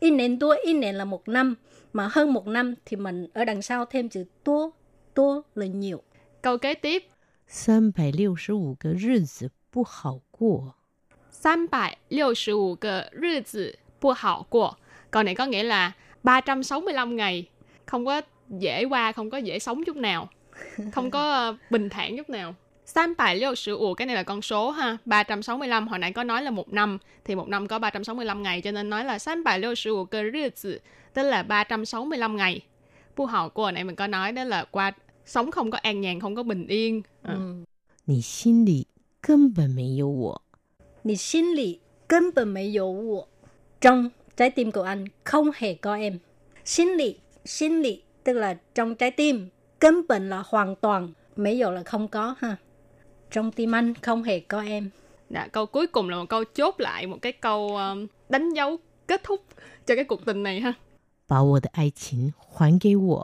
[0.00, 1.54] y nền tua y nền là một năm
[1.92, 4.70] mà hơn một năm thì mình ở đằng sau thêm chữ tua
[5.14, 6.02] tua là nhiều
[6.42, 7.04] Câu kế tiếp,
[7.46, 10.74] 三百六十五个日子不好过。
[11.30, 14.78] 三百六十五个日子不好过.
[15.10, 17.48] Câu này có nghĩa là 365 ngày
[17.86, 20.28] không có dễ qua, không có dễ sống chút nào.
[20.92, 22.54] Không có ờ, bình thản chút nào.
[22.94, 24.98] 365 cái này là con số ha.
[25.04, 28.72] 365 hồi nãy có nói là một năm thì một năm có 365 ngày cho
[28.72, 30.80] nên nói là 365个日子
[31.14, 32.60] tức là 365 ngày.
[33.16, 34.92] Bu hào của hồi nãy mình có nói đó là qua
[35.26, 37.02] sống không có an nhàn, không có bình yên.
[37.22, 37.34] Ờ.
[37.34, 37.64] ừ.
[38.06, 38.88] 你心里
[39.20, 40.42] 根本没有我。
[41.04, 43.26] Nì xin lì根本没有我
[43.80, 46.18] trong trái tim của anh không hề có em
[46.64, 51.82] xin lì xin lì tức là trong trái tim根本 là hoàn toàn mấy dụ là
[51.82, 52.56] không có ha
[53.35, 54.89] trong tim anh không hề có em
[55.29, 58.77] Đã, câu cuối cùng là một câu chốt lại một cái câu um, đánh dấu
[59.07, 59.45] kết thúc
[59.85, 60.73] cho cái cuộc tình này ha.
[61.27, 63.23] Bảo wo de ai qin hoàn ge wo.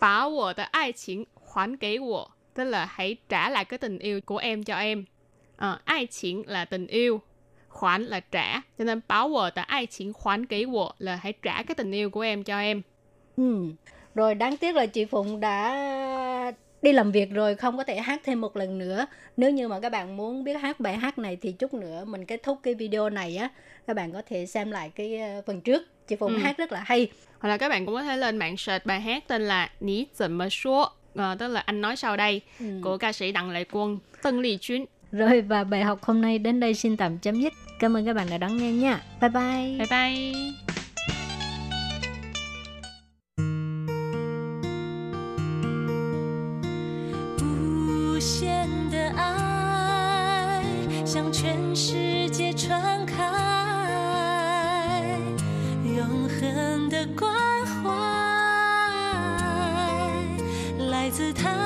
[0.00, 2.26] Bảo wo de ai qin hoàn ge wo.
[2.54, 5.04] Tức là hãy trả lại cái tình yêu của em cho em.
[5.56, 7.20] À, ai qin là tình yêu,
[7.68, 8.60] khoản là trả.
[8.78, 11.92] Cho nên bảo wo de ai qin hoàn ge wo là hãy trả cái tình
[11.92, 12.82] yêu của em cho em.
[13.36, 13.66] Ừ.
[14.14, 18.20] Rồi đáng tiếc là chị Phụng đã đi làm việc rồi không có thể hát
[18.24, 19.06] thêm một lần nữa.
[19.36, 22.24] Nếu như mà các bạn muốn biết hát bài hát này thì chút nữa mình
[22.24, 23.48] kết thúc cái video này á.
[23.86, 25.82] Các bạn có thể xem lại cái ờ, phần trước.
[26.08, 26.38] Chị phụng ừ.
[26.38, 27.08] hát rất là hay.
[27.38, 30.06] Hoặc là các bạn cũng có thể lên mạng search bài hát tên là ní
[30.14, 30.90] dần mơ số
[31.38, 32.66] tức là anh nói sau đây ừ.
[32.84, 34.84] của ca sĩ đặng lệ quân tân lì chuyến.
[35.12, 37.52] Rồi và bài học hôm nay đến đây xin tạm chấm dứt.
[37.78, 39.00] Cảm ơn các bạn đã đón nghe nha.
[39.20, 39.78] Bye bye.
[39.78, 40.65] Bye bye.
[51.16, 53.24] 向全世界传开
[55.82, 57.32] 永恒的关
[57.64, 57.88] 怀，
[60.90, 61.65] 来自他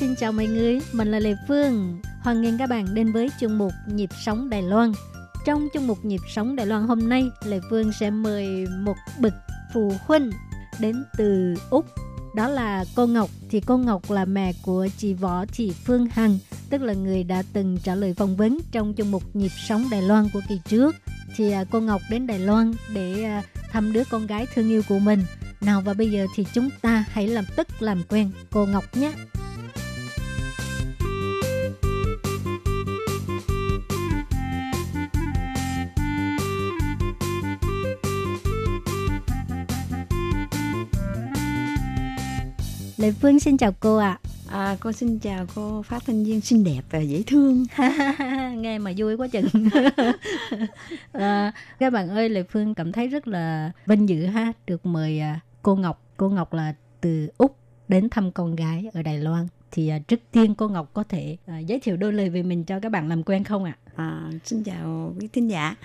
[0.00, 2.00] Xin chào mọi người, mình là Lê Phương.
[2.20, 4.92] Hoan nghênh các bạn đến với chương mục Nhịp sống Đài Loan.
[5.46, 9.32] Trong chương mục Nhịp sống Đài Loan hôm nay, Lê Phương sẽ mời một bậc
[9.74, 10.30] phụ huynh
[10.78, 11.86] đến từ Úc.
[12.34, 13.30] Đó là cô Ngọc.
[13.50, 16.38] Thì cô Ngọc là mẹ của chị Võ Thị Phương Hằng,
[16.70, 20.02] tức là người đã từng trả lời phỏng vấn trong chương mục Nhịp sống Đài
[20.02, 20.96] Loan của kỳ trước.
[21.36, 24.82] Thì à, cô Ngọc đến Đài Loan để à, thăm đứa con gái thương yêu
[24.88, 25.22] của mình.
[25.60, 29.12] Nào và bây giờ thì chúng ta hãy làm tức làm quen cô Ngọc nhé.
[43.00, 44.18] Lệ Phương xin chào cô ạ.
[44.48, 47.64] À, cô xin chào cô phát thanh viên xinh đẹp và dễ thương.
[48.56, 49.46] Nghe mà vui quá chừng.
[51.12, 55.20] à, các bạn ơi, Lệ Phương cảm thấy rất là vinh dự ha, được mời
[55.20, 56.02] à, cô Ngọc.
[56.16, 57.56] Cô Ngọc là từ Úc
[57.88, 59.46] đến thăm con gái ở Đài Loan.
[59.70, 62.64] Thì à, trước tiên cô Ngọc có thể à, giới thiệu đôi lời về mình
[62.64, 63.76] cho các bạn làm quen không ạ?
[63.96, 65.76] À, xin chào quý thính giả.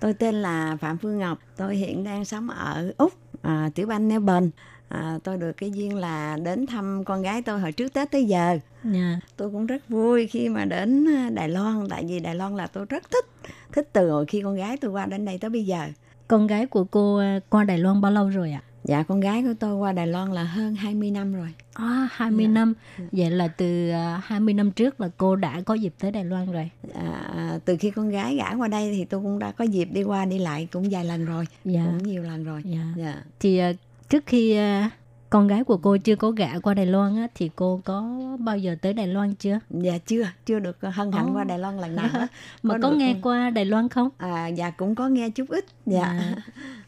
[0.00, 1.38] Tôi tên là Phạm Phương Ngọc.
[1.56, 4.48] Tôi hiện đang sống ở Úc, à, tiểu bang Melbourne.
[4.88, 8.24] À, tôi được cái duyên là đến thăm con gái tôi hồi trước Tết tới
[8.24, 8.58] giờ.
[8.84, 9.20] Dạ.
[9.36, 12.84] Tôi cũng rất vui khi mà đến Đài Loan, tại vì Đài Loan là tôi
[12.88, 13.24] rất thích,
[13.72, 15.86] thích từ hồi khi con gái tôi qua đến đây tới bây giờ.
[16.28, 18.62] Con gái của cô à, qua Đài Loan bao lâu rồi ạ?
[18.84, 21.48] Dạ, con gái của tôi qua Đài Loan là hơn 20 năm rồi.
[21.74, 22.50] À, 20 Dạ.
[22.50, 22.74] năm.
[23.12, 26.52] Vậy là từ à, 20 năm trước là cô đã có dịp tới Đài Loan
[26.52, 26.70] rồi.
[26.94, 30.02] À, từ khi con gái gả qua đây thì tôi cũng đã có dịp đi
[30.02, 31.82] qua đi lại cũng vài lần rồi, Dạ.
[31.86, 32.62] cũng nhiều lần rồi.
[32.64, 32.80] Dạ.
[32.96, 33.14] Dạ.
[33.40, 33.72] Thì à,
[34.08, 34.90] trước khi à,
[35.30, 38.58] con gái của cô chưa có gả qua Đài Loan á, thì cô có bao
[38.58, 39.58] giờ tới Đài Loan chưa?
[39.70, 42.26] Dạ chưa, chưa được hân hạnh qua Đài Loan lần nào hết.
[42.62, 44.08] Mà có, được nghe qua Đài Loan không?
[44.18, 45.64] À, dạ cũng có nghe chút ít.
[45.86, 46.02] Dạ.
[46.04, 46.34] À,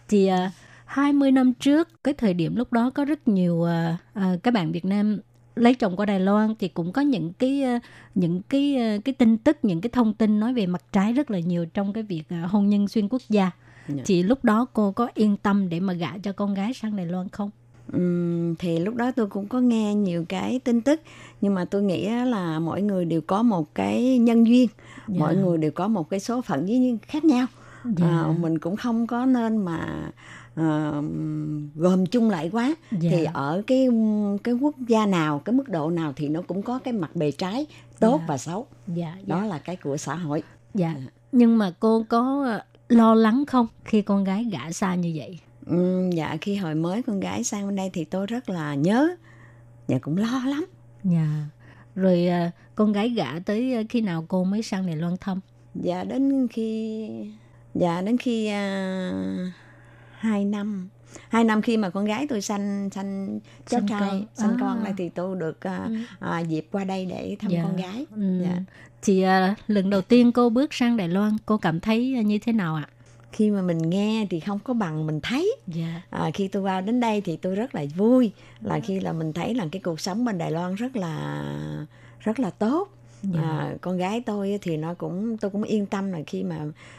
[0.08, 0.50] thì à,
[0.84, 4.72] 20 năm trước, cái thời điểm lúc đó có rất nhiều à, à, các bạn
[4.72, 5.18] Việt Nam
[5.58, 7.80] lấy chồng qua Đài Loan thì cũng có những cái à,
[8.14, 11.30] những cái à, cái tin tức, những cái thông tin nói về mặt trái rất
[11.30, 13.50] là nhiều trong cái việc à, hôn nhân xuyên quốc gia.
[13.88, 14.02] Dạ.
[14.06, 17.06] Thì lúc đó cô có yên tâm để mà gả cho con gái sang Đài
[17.06, 17.50] Loan không?
[17.92, 21.00] Ừm, thì lúc đó tôi cũng có nghe nhiều cái tin tức
[21.40, 24.68] nhưng mà tôi nghĩ là mỗi người đều có một cái nhân duyên
[25.08, 25.14] Dạ.
[25.18, 27.46] mỗi người đều có một cái số phận với như khác nhau
[27.84, 28.06] Dạ.
[28.06, 30.10] à, mình cũng không có nên mà
[30.54, 30.92] à,
[31.74, 33.10] gồm chung lại quá Dạ.
[33.12, 33.88] thì ở cái
[34.44, 37.30] cái quốc gia nào cái mức độ nào thì nó cũng có cái mặt bề
[37.30, 37.66] trái
[38.00, 38.24] tốt Dạ.
[38.28, 39.46] và xấu Dạ, đó dạ.
[39.46, 40.42] là cái của xã hội
[40.74, 40.94] Dạ.
[41.32, 42.46] Nhưng mà cô có
[42.88, 45.38] lo lắng không khi con gái gả xa như vậy?
[45.66, 49.08] Ừm, dạ khi hồi mới con gái sang bên đây thì tôi rất là nhớ
[49.88, 50.66] và cũng lo lắm
[51.04, 51.46] Dạ.
[51.94, 55.40] Rồi à, con gái gả tới à, khi nào cô mới sang Đài Loan thăm?
[55.74, 57.08] dạ đến khi
[57.74, 59.12] dạ đến khi à,
[60.18, 60.88] hai năm
[61.28, 64.24] hai năm khi mà con gái tôi sanh sanh cháu trai con.
[64.34, 64.56] sanh À.
[64.60, 65.94] con đây thì tôi được à, Ừ.
[66.20, 67.62] à, dịp qua đây để thăm Dạ.
[67.62, 68.40] con gái Ừ.
[68.42, 68.58] dạ.
[69.02, 72.38] Thì à, lần đầu tiên cô bước sang Đài Loan, cô cảm thấy à, như
[72.38, 72.88] thế nào ạ?
[73.32, 76.02] khi mà mình nghe thì không có bằng mình thấy Dạ.
[76.10, 79.32] à, khi tôi vào đến đây thì tôi rất là vui là khi là mình
[79.32, 81.42] thấy là cái cuộc sống bên Đài Loan rất là
[82.20, 82.88] rất là tốt.
[83.34, 86.58] À, con gái tôi thì nó cũng tôi cũng yên tâm là khi mà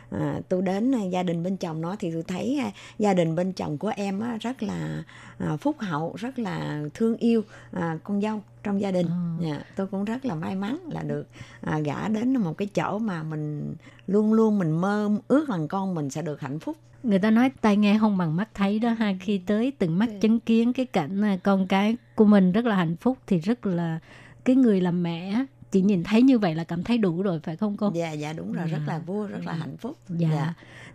[0.10, 3.36] à, tôi đến à, gia đình bên chồng nó thì tôi thấy à, gia đình
[3.36, 5.04] bên chồng của em á, rất là
[5.38, 7.42] à, phúc hậu rất là thương yêu
[7.72, 9.46] à, con dâu trong gia đình Ờ.
[9.46, 11.28] Dạ, tôi cũng rất là may mắn là được
[11.62, 13.76] à, gả đến một cái chỗ mà mình
[14.08, 17.52] luôn luôn mình mơ ước rằng con mình sẽ được hạnh phúc Người ta nói
[17.62, 19.14] tai nghe không bằng mắt thấy đó ha.
[19.20, 22.76] Khi tới từng mắt chứng kiến cái cảnh à, con cái của mình rất là
[22.76, 24.00] hạnh phúc thì rất là
[24.46, 27.40] cái người làm mẹ á, chỉ nhìn thấy như vậy là cảm thấy đủ rồi
[27.44, 27.92] phải không cô?
[27.96, 28.94] dạ dạ đúng rồi rất Dạ.
[28.94, 30.54] là vui rất là hạnh phúc Dạ.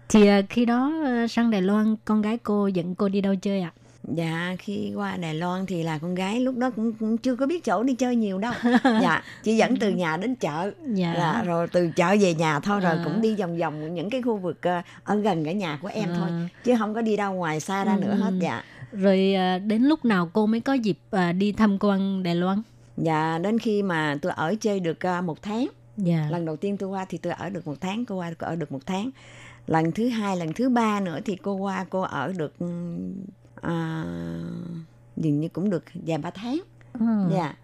[0.09, 3.35] Thì à, khi đó à, sang Đài Loan con gái cô dẫn cô đi đâu
[3.37, 3.73] chơi ạ?
[4.15, 7.47] Dạ khi qua Đài Loan thì là con gái lúc đó cũng, cũng chưa có
[7.47, 8.53] biết chỗ đi chơi nhiều đâu.
[8.85, 10.71] dạ chỉ dẫn từ nhà đến chợ.
[10.95, 11.15] Dạ.
[11.15, 13.01] Là rồi từ chợ về nhà thôi rồi À.
[13.05, 16.09] cũng đi vòng vòng những cái khu vực ờ, ở gần cái nhà của em
[16.09, 16.17] À.
[16.21, 16.29] thôi
[16.65, 18.63] chứ không có đi đâu ngoài xa ra Ừ, nữa hết dạ.
[18.93, 22.63] Rồi à, đến lúc nào cô mới có dịp à, đi tham quan Đài Loan?
[22.97, 25.67] Dạ đến khi mà tôi ở chơi được ờ, một tháng
[25.97, 26.27] Dạ.
[26.31, 28.57] lần đầu tiên tôi qua thì tôi ở được một tháng cô qua cô ở
[28.57, 29.11] được một tháng
[29.67, 33.13] lần thứ hai lần thứ ba nữa thì cô qua cô ở được ừm,
[33.63, 34.05] à,
[35.17, 36.59] dường như cũng được vài ba tháng
[37.01, 37.07] Ừ.
[37.33, 37.55] dạ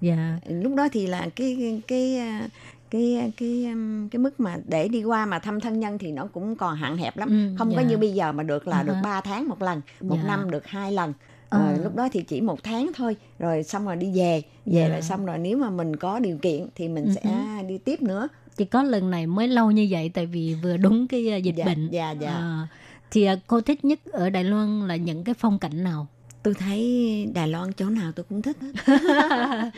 [0.00, 0.38] Dạ.
[0.48, 2.48] lúc đó thì là cái cái cái à,
[2.90, 6.26] cái cái um, cái mức mà để đi qua mà thăm thân nhân thì nó
[6.26, 7.88] cũng còn hạn hẹp lắm Ừ, không có dạ.
[7.88, 9.02] như bây giờ mà được là À được ha.
[9.02, 10.26] 3 tháng một lần một Dạ.
[10.26, 11.12] năm được hai lần
[11.50, 11.58] À.
[11.58, 14.88] Rồi lúc đó thì chỉ một tháng thôi rồi xong rồi đi về về Dạ.
[14.88, 17.30] rồi xong rồi nếu mà mình có điều kiện thì mình Ừ sẽ
[17.68, 21.06] đi tiếp nữa Chỉ có lần này mới lâu như vậy tại vì vừa đúng
[21.08, 21.88] cái à, dịch Dạ, bệnh.
[21.90, 22.30] dạ, dạ.
[22.30, 22.68] À,
[23.10, 26.06] thì cô thích nhất ở Đài Loan là những cái phong cảnh nào?
[26.42, 28.72] tôi thấy Đài Loan chỗ nào tôi cũng thích hết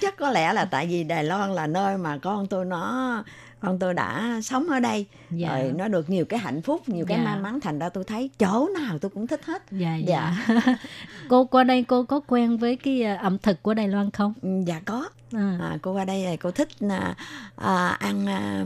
[0.00, 3.24] chắc có lẽ là tại vì Đài Loan là nơi mà con tôi nó
[3.62, 5.48] con tôi đã sống ở đây Dạ.
[5.58, 7.24] rồi nó được nhiều cái hạnh phúc nhiều cái Dạ.
[7.24, 10.34] may mắn thành ra tôi thấy chỗ nào tôi cũng thích hết Dạ Dạ.
[10.48, 10.76] dạ.
[11.28, 14.34] cô qua đây cô có quen với cái à, ẩm thực của Đài Loan không?
[14.42, 15.58] Ừ, dạ có À.
[15.60, 17.14] à, cô qua đây cô thích à,
[17.56, 18.64] à, ăn à,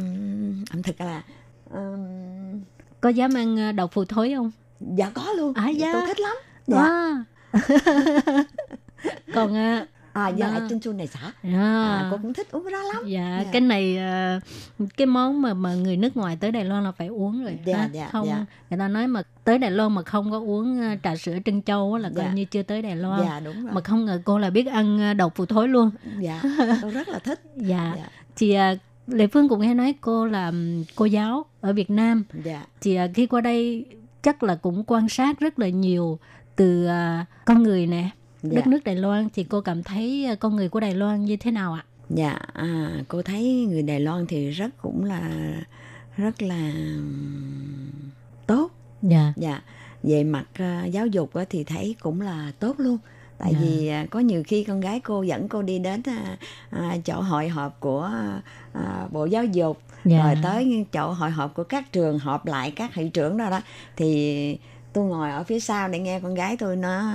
[0.71, 1.23] ẩm thực là
[1.71, 2.61] ừm,
[3.01, 4.51] Có dám ăn à, đậu phụ thối không?
[4.81, 5.93] dạ có luôn À, dạ.
[5.93, 6.37] tôi thích lắm
[6.67, 6.79] dạ.
[6.79, 7.25] À.
[9.35, 9.87] Còn à,
[10.25, 10.47] à đó.
[10.51, 13.43] lại trinh xuân này xả à, à, cô cũng thích uống cái đó lắm dạ,
[13.45, 13.51] Dạ.
[13.53, 14.41] cái này à,
[14.97, 17.77] cái món mà mà người nước ngoài tới Đài Loan là phải uống rồi Dạ,
[17.79, 17.89] ha.
[17.93, 18.45] dạ, không dạ.
[18.71, 21.63] người ta nói mà tới Đài Loan mà không có uống à, trà sữa trân
[21.63, 22.33] châu là coi Dạ.
[22.33, 25.17] như chưa tới Đài Loan dạ đúng rồi mà không ngờ cô là biết ăn
[25.17, 25.91] đậu phụ thối luôn
[26.21, 26.43] dạ
[26.83, 28.09] tôi rất là thích dạ, Dạ.
[28.37, 28.75] thì à,
[29.07, 30.53] Lệ Phương cũng nghe nói cô là
[30.97, 33.85] cô giáo ở Việt Nam dạ thì khi qua đây
[34.23, 36.19] chắc là cũng quan sát rất là nhiều
[36.57, 36.89] từ
[37.45, 38.09] con người nè
[38.43, 41.25] dạ đất nước Đài Loan thì cô cảm thấy à, con người của Đài Loan
[41.25, 41.85] như thế nào ạ?
[42.11, 45.31] Dạ, à, cô thấy người Đài Loan thì rất cũng là
[46.17, 46.73] rất là
[48.47, 48.71] tốt.
[49.03, 49.33] Dạ.
[49.37, 49.63] Dạ,
[50.03, 52.99] về mặt à, giáo dục á, thì thấy cũng là tốt luôn.
[53.39, 53.59] Tại Dạ.
[53.63, 56.37] vì à, có nhiều khi con gái cô dẫn cô đi đến à,
[56.71, 58.11] à, chỗ hội họp của
[58.73, 60.25] à, Bộ Giáo dục Dạ.
[60.25, 63.61] rồi tới chỗ hội họp của các trường họp lại các hiệu trưởng đó đó
[63.97, 64.59] thì
[64.97, 67.13] tôi ngồi ở phía sau để nghe con gái tôi nó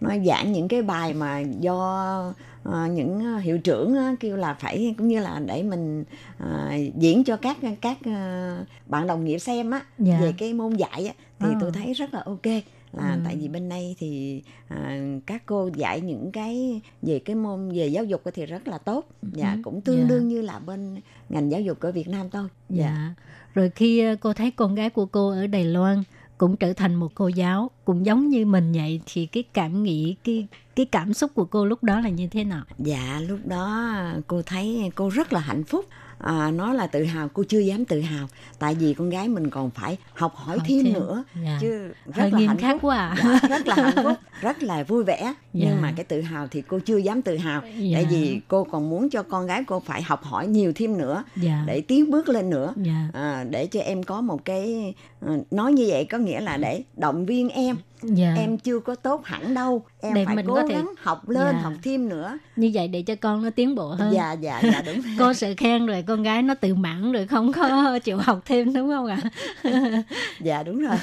[0.00, 2.32] nó giảng những cái bài mà do
[2.64, 6.04] ờ, những hiệu trưởng á, kêu là phải cũng như là để mình
[6.38, 8.56] ờ, diễn cho các các ờ,
[8.86, 10.18] bạn đồng nghiệp xem á Dạ.
[10.20, 11.56] về cái môn dạy á thì À.
[11.60, 12.46] tôi thấy rất là ok
[12.92, 13.20] là Ừ.
[13.24, 17.86] tại vì bên đây thì à, các cô dạy những cái về cái môn về
[17.86, 19.60] giáo dục thì rất là tốt dạ Ừ.
[19.64, 20.06] cũng tương Dạ.
[20.08, 23.14] đương như là bên ngành giáo dục ở Việt Nam thôi Dạ.
[23.54, 26.02] Rồi khi cô thấy con gái của cô ở Đài Loan
[26.40, 30.16] cũng trở thành một cô giáo, cũng giống như mình vậy, thì cái cảm nghĩ,
[30.24, 32.64] cái cái cảm xúc của cô lúc đó là như thế nào?
[32.78, 33.92] Dạ lúc đó
[34.26, 35.86] cô thấy cô rất là hạnh phúc
[36.22, 39.50] à, nói là tự hào cô chưa dám tự hào tại vì con gái mình
[39.50, 40.92] còn phải học hỏi Hỏi thêm, thêm.
[40.94, 41.58] nữa Dạ.
[41.60, 43.16] chứ rất Hơi là nghiêm hạnh khắc quá à.
[43.42, 45.66] dạ, rất là hạnh phúc rất là vui vẻ Dạ.
[45.70, 47.98] nhưng mà cái tự hào thì cô chưa dám tự hào Dạ.
[47.98, 51.24] tại vì cô còn muốn cho con gái cô phải học hỏi nhiều thêm nữa
[51.36, 51.64] Dạ.
[51.66, 53.08] để tiến bước lên nữa Dạ.
[53.12, 56.82] à, để cho em có một cái ờ, nói như vậy có nghĩa là để
[56.96, 58.34] động viên em Dạ.
[58.36, 61.28] em chưa có tốt hẳn đâu em Để phải mình cố có thể- gắng học
[61.28, 61.60] lên Dạ.
[61.62, 64.12] học thêm nữa Như vậy để cho con nó tiến bộ hơn.
[64.14, 67.52] dạ dạ dạ đúng Cô sợ khen rồi con gái nó tự mãn rồi không
[67.52, 69.18] có chịu học thêm đúng không ạ?
[70.40, 70.96] dạ đúng rồi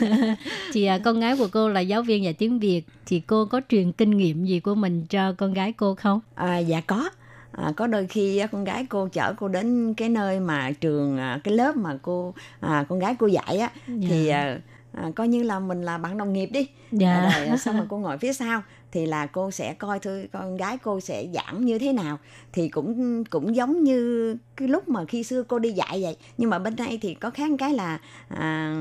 [0.74, 3.62] thì à, con gái của cô là giáo viên dạy tiếng Việt thì cô có
[3.70, 6.20] truyền kinh nghiệm gì của mình cho con gái cô không?
[6.36, 7.10] à, dạ có
[7.52, 11.40] À, có đôi khi con gái cô chở cô đến cái nơi mà trường à,
[11.44, 13.70] cái lớp mà cô à, con gái cô dạy á
[14.10, 14.58] thì à,
[15.02, 17.14] à, coi như là mình là bạn đồng nghiệp đi Dạ.
[17.14, 20.58] À, rồi xong rồi cô ngồi phía sau thì là cô sẽ coi thôi con
[20.58, 22.20] gái cô sẽ giảng như thế nào
[22.54, 26.50] thì cũng cũng giống như cái lúc mà khi xưa cô đi dạy vậy nhưng
[26.50, 28.74] mà bên đây thì có khác cái là à,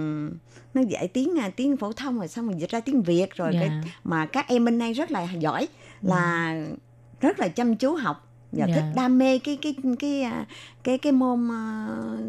[0.74, 3.50] nó dạy tiếng à, tiếng phổ thông rồi xong rồi dịch ra tiếng việt rồi
[3.54, 3.60] Dạ.
[3.60, 3.70] cái,
[4.04, 5.68] mà các em bên đây rất là giỏi
[6.02, 6.56] là
[7.20, 8.74] rất là chăm chú học và Dạ.
[8.74, 10.46] thích đam mê cái cái cái à,
[10.86, 11.86] cái cái môn à,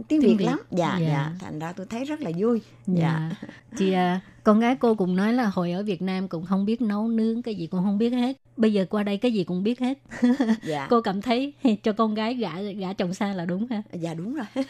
[0.07, 0.45] tiếng, Tiếng việt, Việt.
[0.45, 1.07] lắm dạ, Dạ.
[1.07, 3.31] dạ thành ra tôi thấy rất là vui Dạ.
[3.77, 6.81] Thì à, con gái cô cũng nói là hồi ở Việt Nam cũng không biết
[6.81, 8.37] nấu nướng cái gì cũng không biết hết.
[8.57, 9.97] Bây giờ qua đây cái gì cũng biết hết.
[10.63, 11.53] dạ Cô cảm thấy
[11.83, 13.81] cho con gái gả gả chồng xa là đúng ha.
[13.93, 14.45] dạ đúng rồi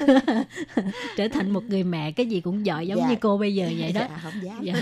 [1.17, 3.09] Trở thành một người mẹ cái gì cũng giỏi giống Dạ.
[3.09, 4.01] như cô bây giờ vậy đó.
[4.09, 4.73] dạ không dám Dạ.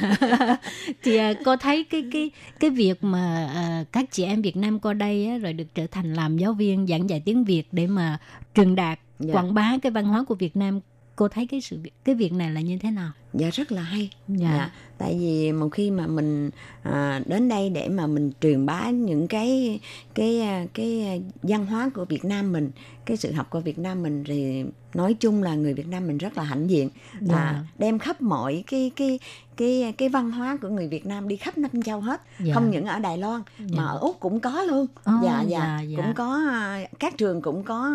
[1.03, 4.79] thì à, cô thấy cái cái cái việc mà à, các chị em Việt Nam
[4.79, 7.87] qua đây á, rồi được trở thành làm giáo viên giảng dạy tiếng Việt để
[7.87, 8.17] mà
[8.55, 9.35] truyền đạt yeah.
[9.35, 10.79] quảng bá cái văn hóa của Việt Nam
[11.15, 14.09] cô thấy cái sự cái việc này là như thế nào dạ rất là hay
[14.27, 16.49] dạ, tại vì một khi mà mình
[16.83, 19.79] à, đến đây để mà mình truyền bá những cái
[20.13, 22.71] cái à, cái văn hóa của Việt Nam mình
[23.05, 24.63] cái sự học của Việt Nam mình thì
[24.93, 26.89] nói chung là người Việt Nam mình rất là hãnh diện
[27.21, 27.35] Dạ.
[27.35, 29.19] à, đem khắp mọi cái cái
[29.57, 32.53] cái cái văn hóa của người Việt Nam đi khắp năm châu hết Dạ.
[32.53, 33.65] không những ở Đài Loan Dạ.
[33.77, 35.97] mà ở Úc cũng có luôn Ồ, dạ, dạ dạ, dạ.
[35.97, 37.91] cũng có à, các trường cũng có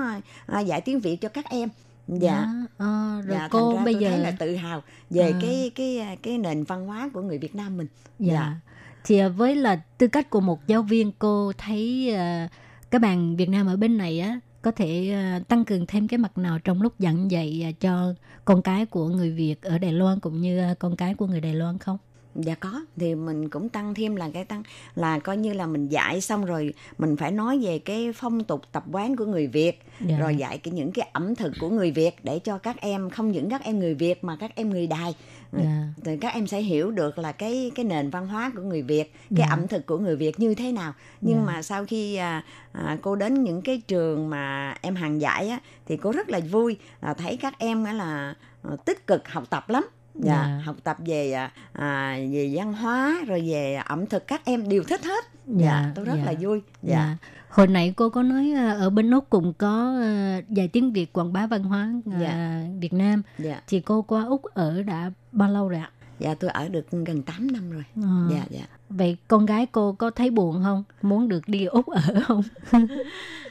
[0.67, 1.69] dạy tiếng Việt cho các em
[2.19, 2.47] dạ
[2.79, 5.39] Ờ, rồi dạ, cô thành ra bây tôi giờ thấy là tự hào về À.
[5.43, 7.87] cái cái cái nền văn hóa của người Việt Nam mình
[8.19, 8.55] Dạ.
[9.05, 12.49] Thì à, với là tư cách của một giáo viên cô thấy à,
[12.91, 16.19] các bạn Việt Nam ở bên này á có thể à, tăng cường thêm cái
[16.19, 19.93] mặt nào trong lúc giảng dạy à, cho con cái của người Việt ở Đài
[19.93, 21.99] Loan cũng như à, con cái của người Đài Loan không?
[22.35, 24.63] Dạ có thì mình cũng tăng thêm là cái tăng
[24.95, 28.63] là coi như là mình dạy xong rồi mình phải nói về cái phong tục
[28.73, 30.19] tập quán của người Việt Dạ.
[30.19, 33.31] rồi dạy cái những cái ẩm thực của người Việt để cho các em không
[33.33, 35.15] những các em người Việt mà các em người Đài
[35.53, 35.83] Dạ.
[36.05, 39.13] thì các em sẽ hiểu được là cái cái nền văn hóa của người Việt
[39.15, 39.47] cái Dạ.
[39.51, 41.45] ẩm thực của người Việt như thế nào nhưng Dạ.
[41.47, 45.61] mà sau khi à, à, cô đến những cái trường mà em hàng dạy á
[45.87, 49.45] thì cô rất là vui là thấy các em á là à, tích cực học
[49.51, 50.61] tập lắm dạ, Dạ.
[50.65, 54.83] học tập về à, à, về văn hóa rồi về ẩm thực các em đều
[54.85, 56.25] thích hết dạ, Dạ, tôi rất dạ.
[56.25, 56.95] là vui Dạ.
[56.97, 57.17] dạ
[57.51, 61.13] Hồi nãy cô có nói à, ở bên Úc cũng có à, dạy tiếng Việt
[61.13, 62.61] quảng bá văn hóa à, Dạ.
[62.81, 63.23] Việt Nam.
[63.39, 65.91] dạ Thì cô qua Úc ở đã bao lâu rồi ạ?
[66.19, 68.29] dạ tôi ở được gần 8 năm rồi Ờ.
[68.31, 70.85] dạ dạ Vậy con gái cô có thấy buồn không?
[71.03, 72.43] Muốn được đi Úc ở không?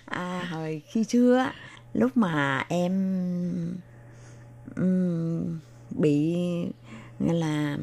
[0.06, 1.46] À, hồi khi xưa
[1.94, 2.92] lúc mà em
[4.76, 5.60] ừm,
[5.92, 6.36] bị
[7.20, 7.78] là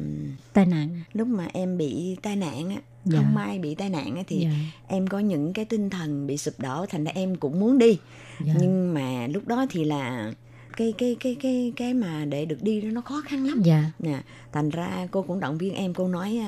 [0.53, 0.89] Tai nạn.
[1.13, 3.17] lúc mà em bị tai nạn á Dạ.
[3.19, 4.49] không may bị tai nạn á thì Dạ.
[4.87, 7.97] em có những cái tinh thần bị sụp đổ thành ra em cũng muốn đi
[8.45, 8.53] Dạ.
[8.59, 10.33] nhưng mà lúc đó thì là
[10.77, 13.83] cái cái cái cái cái mà để được đi đó nó khó khăn lắm Dạ.
[13.99, 16.39] nè thành ra cô cũng động viên em cô nói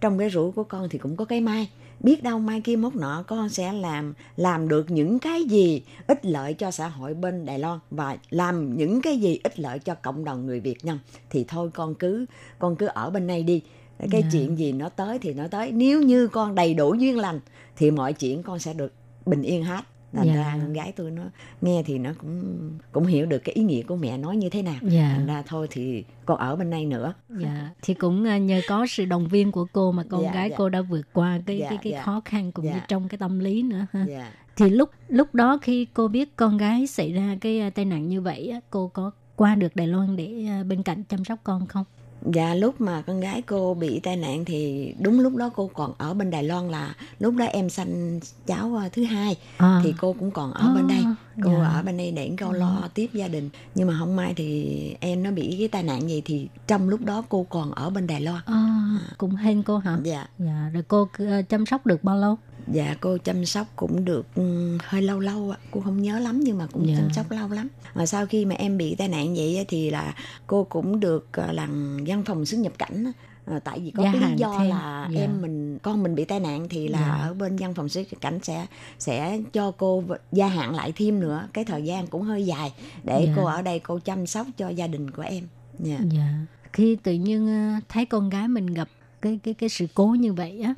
[0.00, 1.68] trong cái rủi của con thì cũng có cái mai
[2.00, 6.26] biết đâu mai kia mốt nọ con sẽ làm làm được những cái gì ích
[6.26, 9.94] lợi cho xã hội bên Đài Loan và làm những cái gì ích lợi cho
[9.94, 10.98] cộng đồng người Việt Nam.
[11.30, 12.26] Thì thôi con cứ
[12.58, 13.62] con cứ ở bên này đi.
[14.10, 14.28] Cái Dạ.
[14.32, 15.72] chuyện gì nó tới thì nó tới.
[15.72, 17.40] Nếu như con đầy đủ duyên lành
[17.76, 18.92] thì mọi chuyện con sẽ được
[19.26, 20.34] bình yên hết thành Dạ.
[20.34, 21.22] ra con gái tôi nó
[21.60, 24.62] nghe thì nó cũng cũng hiểu được cái ý nghĩa của mẹ nói như thế
[24.62, 25.12] nào Dạ.
[25.16, 28.86] thành ra thôi thì con ở bên này nữa Dạ, thì cũng à, nhờ có
[28.86, 30.56] sự động viên của cô mà con Dạ, gái dạ.
[30.58, 32.02] cô đã vượt qua cái Dạ, cái cái dạ.
[32.02, 32.84] khó khăn cũng như Dạ.
[32.88, 34.04] trong cái tâm lý nữa ha.
[34.08, 37.84] dạ Thì lúc lúc đó khi cô biết con gái xảy ra cái à, tai
[37.84, 41.24] nạn như vậy á, cô có qua được Đài Loan để à, bên cạnh chăm
[41.24, 41.84] sóc con không?
[42.26, 45.92] Dạ lúc mà con gái cô bị tai nạn thì đúng lúc đó cô còn
[45.98, 49.80] ở bên Đài Loan là lúc đó em sanh cháu ờ, thứ hai À.
[49.84, 51.14] thì cô cũng còn ở bên đây À,
[51.44, 51.68] cô dạ.
[51.68, 55.22] ở bên đây để cô lo tiếp gia đình nhưng mà không may thì em
[55.22, 58.20] nó bị cái tai nạn gì thì trong lúc đó cô còn ở bên Đài
[58.20, 58.88] Loan À,
[59.18, 59.98] cũng hên cô hả?
[60.02, 62.38] dạ Dạ, rồi cô à, chăm sóc được bao lâu?
[62.72, 66.40] Dạ cô chăm sóc cũng được ừ, hơi lâu lâu ạ cô không nhớ lắm
[66.40, 66.94] nhưng mà cũng Dạ.
[66.98, 70.14] chăm sóc lâu lắm mà sau khi mà em bị tai nạn vậy thì là
[70.46, 73.12] cô cũng được ờ, làm văn phòng xuất nhập cảnh.
[73.44, 74.70] Ờ, tại vì có cái lý do thêm.
[74.70, 75.20] là Dạ.
[75.20, 77.26] em mình con mình bị tai nạn thì là Dạ.
[77.28, 78.66] ở bên văn phòng xuất nhập cảnh sẽ
[78.98, 82.72] sẽ cho cô gia hạn lại thêm nữa cái thời gian cũng hơi dài
[83.04, 83.32] để Dạ.
[83.36, 85.44] cô ở đây cô chăm sóc cho gia đình của em
[85.78, 86.34] dạ Dạ.
[86.72, 88.88] Khi tự nhiên à, thấy con gái mình gặp
[89.22, 90.74] cái cái cái sự cố như vậy á,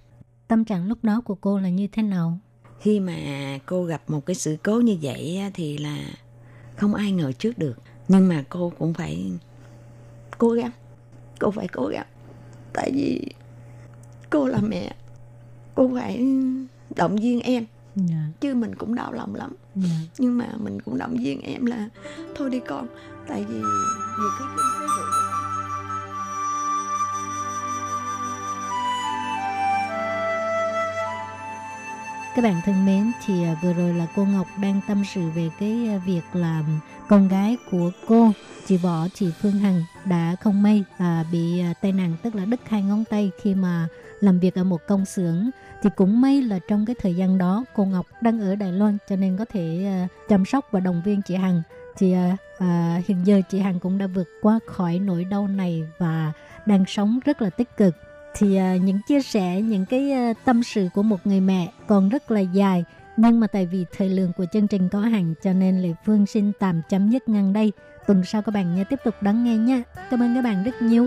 [0.50, 2.38] tâm trạng lúc đó của cô là như thế nào?
[2.80, 3.14] khi mà
[3.66, 5.98] cô gặp một cái sự cố như vậy thì là
[6.76, 7.74] không ai ngờ trước được.
[8.08, 9.32] Nhưng mà cô cũng phải
[10.38, 10.70] cố gắng.
[11.40, 12.06] Cô phải cố gắng.
[12.72, 13.32] Tại vì
[14.30, 14.94] cô là mẹ.
[15.74, 16.26] Cô phải
[16.96, 17.66] động viên em.
[17.96, 18.26] Dạ.
[18.40, 19.56] chứ mình cũng đau lòng lắm.
[19.74, 19.96] Dạ.
[20.18, 21.88] nhưng mà mình cũng động viên em là
[22.36, 22.86] thôi đi con.
[23.28, 25.09] Tại vì vì cái cái, cái
[32.34, 35.50] Các bạn thân mến, thì à, vừa rồi là cô Ngọc đang tâm sự về
[35.60, 36.64] cái à, việc là
[37.08, 38.32] con gái của cô,
[38.66, 42.44] chị Võ, chị Phương Hằng đã không may à, bị à, tai nạn tức là
[42.44, 43.88] đứt hai ngón tay khi mà
[44.20, 45.50] làm việc ở một công xưởng.
[45.82, 48.98] Thì cũng may là trong cái thời gian đó cô Ngọc đang ở Đài Loan
[49.08, 51.62] cho nên có thể à, chăm sóc và động viên chị Hằng.
[51.96, 55.82] Thì à, à, hiện giờ chị Hằng cũng đã vượt qua khỏi nỗi đau này
[55.98, 56.32] và
[56.66, 57.94] đang sống rất là tích cực
[58.34, 62.08] thì à, những chia sẻ, những cái à, tâm sự của một người mẹ còn
[62.08, 62.84] rất là dài.
[63.16, 66.26] Nhưng mà tại vì thời lượng của chương trình có hạn cho nên Lệ Phương
[66.26, 67.72] xin tạm chấm dứt ngang đây.
[68.06, 69.82] Tuần sau các bạn nhớ tiếp tục đón nghe nha.
[70.10, 71.06] Cảm ơn các bạn rất nhiều.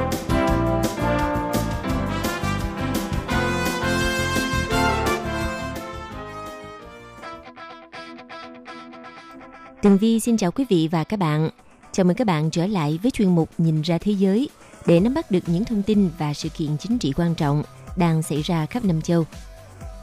[9.81, 11.49] Tường Vi xin chào quý vị và các bạn.
[11.91, 14.49] Chào mừng các bạn trở lại với chuyên mục Nhìn ra thế giới
[14.85, 17.63] để nắm bắt được những thông tin và sự kiện chính trị quan trọng
[17.97, 19.25] đang xảy ra khắp năm châu.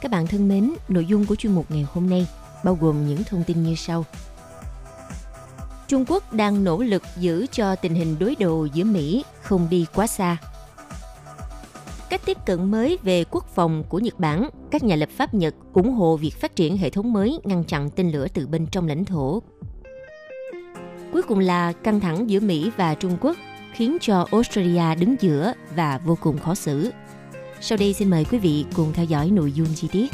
[0.00, 2.26] Các bạn thân mến, nội dung của chuyên mục ngày hôm nay
[2.64, 4.04] bao gồm những thông tin như sau.
[5.88, 9.86] Trung Quốc đang nỗ lực giữ cho tình hình đối đầu giữa Mỹ không đi
[9.94, 10.36] quá xa.
[12.10, 15.54] Cách tiếp cận mới về quốc phòng của Nhật Bản, các nhà lập pháp Nhật
[15.72, 18.88] ủng hộ việc phát triển hệ thống mới ngăn chặn tên lửa từ bên trong
[18.88, 19.42] lãnh thổ
[21.12, 23.36] Cuối cùng là căng thẳng giữa Mỹ và Trung Quốc
[23.72, 26.90] khiến cho Australia đứng giữa và vô cùng khó xử.
[27.60, 30.12] Sau đây xin mời quý vị cùng theo dõi nội dung chi tiết.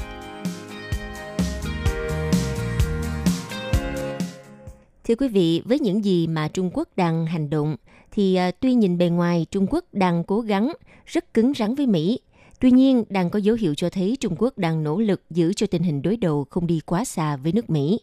[5.05, 7.77] Thưa quý vị, với những gì mà Trung Quốc đang hành động,
[8.11, 10.73] thì à, tuy nhìn bề ngoài Trung Quốc đang cố gắng
[11.07, 12.21] rất cứng rắn với Mỹ,
[12.61, 15.67] tuy nhiên đang có dấu hiệu cho thấy Trung Quốc đang nỗ lực giữ cho
[15.67, 18.01] tình hình đối đầu không đi quá xa với nước Mỹ.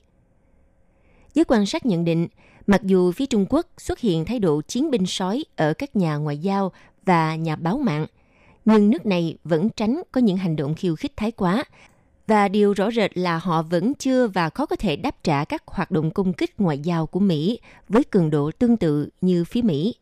[1.34, 2.28] Giới quan sát nhận định,
[2.68, 6.16] Mặc dù phía Trung Quốc xuất hiện thái độ chiến binh sói ở các nhà
[6.16, 6.72] ngoại giao
[7.06, 8.06] và nhà báo mạng,
[8.66, 11.64] nhưng nước này vẫn tránh có những hành động khiêu khích thái quá.
[12.28, 15.64] Và điều rõ rệt là họ vẫn chưa và khó có thể đáp trả các
[15.68, 17.60] hoạt động công kích ngoại giao của Mỹ
[17.90, 19.96] với cường độ tương tự như phía Mỹ.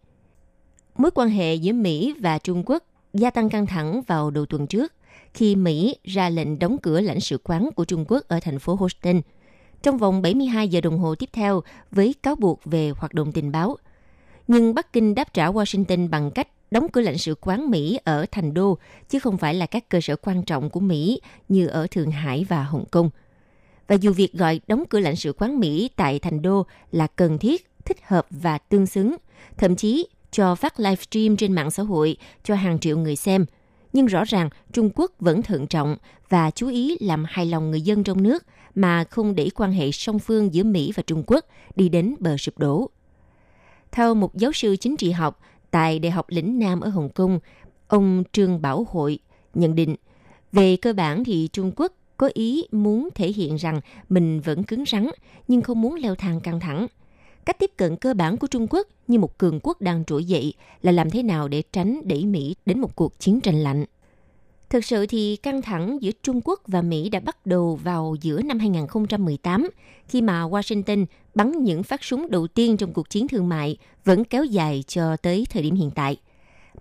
[0.97, 2.83] Mối quan hệ giữa Mỹ và Trung Quốc
[3.13, 4.93] gia tăng căng thẳng vào đầu tuần trước
[5.33, 8.75] khi Mỹ ra lệnh đóng cửa lãnh sự quán của Trung Quốc ở thành phố
[8.75, 9.21] Houston–
[9.81, 11.61] trong vòng 72 giờ đồng hồ tiếp theo
[11.91, 13.77] với cáo buộc về hoạt động tình báo.
[14.47, 18.25] Nhưng Bắc Kinh đáp trả Washington bằng cách đóng cửa lãnh sự quán Mỹ ở
[18.31, 18.77] thành đô,
[19.09, 22.45] chứ không phải là các cơ sở quan trọng của Mỹ như ở Thượng Hải
[22.49, 23.09] và Hồng Kông.
[23.87, 27.37] Và dù việc gọi đóng cửa lãnh sự quán Mỹ tại thành đô là cần
[27.37, 29.15] thiết, thích hợp và tương xứng,
[29.57, 33.45] thậm chí cho phát livestream trên mạng xã hội cho hàng triệu người xem–
[33.93, 35.97] nhưng rõ ràng Trung Quốc vẫn thận trọng
[36.29, 38.43] và chú ý làm hài lòng người dân trong nước
[38.81, 42.37] mà không để quan hệ song phương giữa Mỹ và Trung Quốc đi đến bờ
[42.37, 42.89] sụp đổ.
[43.91, 47.39] Theo một giáo sư chính trị học tại Đại học Lĩnh Nam ở Hồng Kông,
[47.87, 49.19] ông Trương Bảo Hội
[49.53, 49.95] nhận định,
[50.51, 54.83] về cơ bản thì Trung Quốc có ý muốn thể hiện rằng mình vẫn cứng
[54.85, 55.09] rắn
[55.47, 56.87] nhưng không muốn leo thang căng thẳng–
[57.49, 60.53] Cách tiếp cận cơ bản của Trung Quốc như một cường quốc đang trỗi dậy
[60.81, 63.85] là làm thế nào để tránh đẩy Mỹ đến một cuộc chiến tranh lạnh.
[64.69, 68.41] Thực sự thì căng thẳng giữa Trung Quốc và Mỹ đã bắt đầu vào giữa
[68.41, 69.69] năm 2018
[70.07, 71.05] khi mà Washington
[71.35, 75.17] bắn những phát súng đầu tiên trong cuộc chiến thương mại vẫn kéo dài cho
[75.17, 76.17] tới thời điểm hiện tại.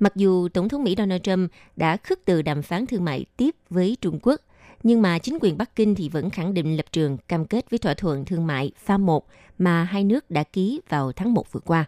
[0.01, 3.55] Mặc dù Tổng thống Mỹ Donald Trump đã khước từ đàm phán thương mại tiếp
[3.71, 4.41] với Trung Quốc,
[4.83, 7.79] nhưng mà chính quyền Bắc Kinh thì vẫn khẳng định lập trường cam kết với
[7.79, 9.27] thỏa thuận thương mại pha 1
[9.59, 11.85] mà hai nước đã ký vào tháng 1 vừa qua.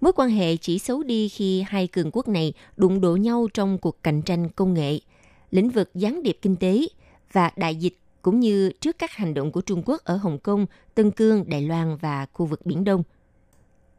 [0.00, 3.78] Mối quan hệ chỉ xấu đi khi hai cường quốc này đụng độ nhau trong
[3.78, 4.98] cuộc cạnh tranh công nghệ,
[5.50, 6.80] lĩnh vực gián điệp kinh tế
[7.32, 10.66] và đại dịch cũng như trước các hành động của Trung Quốc ở Hồng Kông,
[10.94, 13.02] Tân Cương, Đài Loan và khu vực Biển Đông.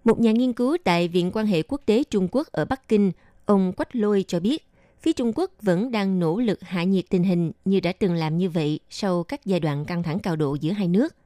[0.03, 3.11] Một nhà nghiên cứu tại Viện quan hệ quốc tế Trung Quốc ở Bắc Kinh,
[3.45, 4.67] ông Quách Lôi cho biết,
[5.01, 8.37] phía Trung Quốc vẫn đang nỗ lực hạ nhiệt tình hình như đã từng làm
[8.37, 11.15] như vậy sau các giai đoạn căng thẳng cao độ giữa hai nước–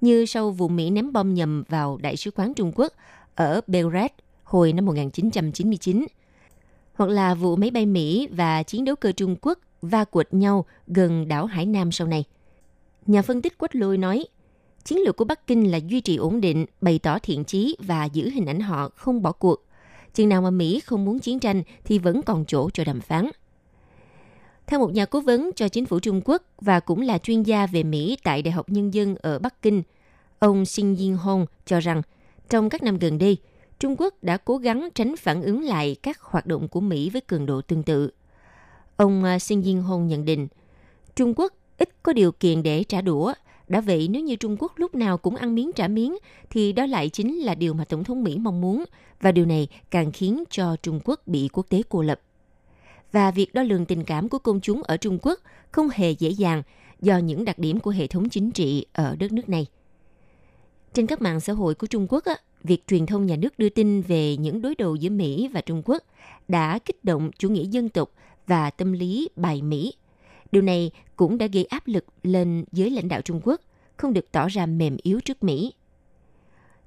[0.00, 2.92] như sau vụ Mỹ ném bom nhầm vào Đại sứ quán Trung Quốc
[3.36, 4.14] ở Belgrade
[4.44, 6.06] hồi năm 1999,
[6.94, 10.64] hoặc là vụ máy bay Mỹ và chiến đấu cơ Trung Quốc va quệt nhau
[10.86, 12.24] gần đảo Hải Nam sau này.
[13.06, 14.26] Nhà phân tích Quách Lôi nói,
[14.84, 18.04] chiến lược của Bắc Kinh là duy trì ổn định, bày tỏ thiện chí và
[18.04, 19.64] giữ hình ảnh họ không bỏ cuộc.
[20.14, 23.30] Chừng nào mà Mỹ không muốn chiến tranh thì vẫn còn chỗ cho đàm phán.
[24.66, 27.66] Theo một nhà cố vấn cho chính phủ Trung Quốc và cũng là chuyên gia
[27.66, 29.82] về Mỹ tại Đại học Nhân dân ở Bắc Kinh,
[30.38, 32.02] ông Xin Yin Hong cho rằng
[32.48, 33.36] trong các năm gần đây,
[33.78, 37.20] Trung Quốc đã cố gắng tránh phản ứng lại các hoạt động của Mỹ với
[37.20, 38.10] cường độ tương tự.
[38.96, 40.48] Ông à, Xin Yin nhận định,
[41.16, 43.32] Trung Quốc ít có điều kiện để trả đũa.
[43.68, 46.16] Đã vậy, nếu như Trung Quốc lúc nào cũng ăn miếng trả miếng,
[46.50, 48.84] thì đó lại chính là điều mà Tổng thống Mỹ mong muốn,
[49.20, 52.20] và điều này càng khiến cho Trung Quốc bị quốc tế cô lập
[53.12, 55.40] và việc đo lường tình cảm của công chúng ở Trung Quốc
[55.70, 56.62] không hề dễ dàng
[57.00, 59.66] do những đặc điểm của hệ thống chính trị ở đất nước này.
[60.92, 62.24] Trên các mạng xã hội của Trung Quốc,
[62.62, 65.82] việc truyền thông nhà nước đưa tin về những đối đầu giữa Mỹ và Trung
[65.84, 66.02] Quốc
[66.48, 68.10] đã kích động chủ nghĩa dân tộc
[68.46, 69.94] và tâm lý bài Mỹ.
[70.52, 73.60] Điều này cũng đã gây áp lực lên giới lãnh đạo Trung Quốc,
[73.96, 75.72] không được tỏ ra mềm yếu trước Mỹ.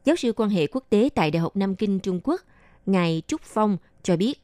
[0.05, 2.41] Giáo sư quan hệ quốc tế tại Đại học Nam Kinh Trung Quốc,
[2.85, 4.41] Ngài Trúc Phong cho biết,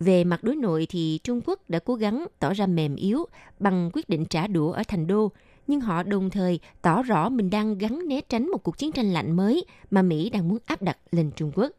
[0.00, 3.26] về mặt đối nội thì Trung Quốc đã cố gắng tỏ ra mềm yếu
[3.58, 5.32] bằng quyết định trả đũa ở thành đô,
[5.66, 9.12] nhưng họ đồng thời tỏ rõ mình đang gắn né tránh một cuộc chiến tranh
[9.12, 11.70] lạnh mới mà Mỹ đang muốn áp đặt lên Trung Quốc.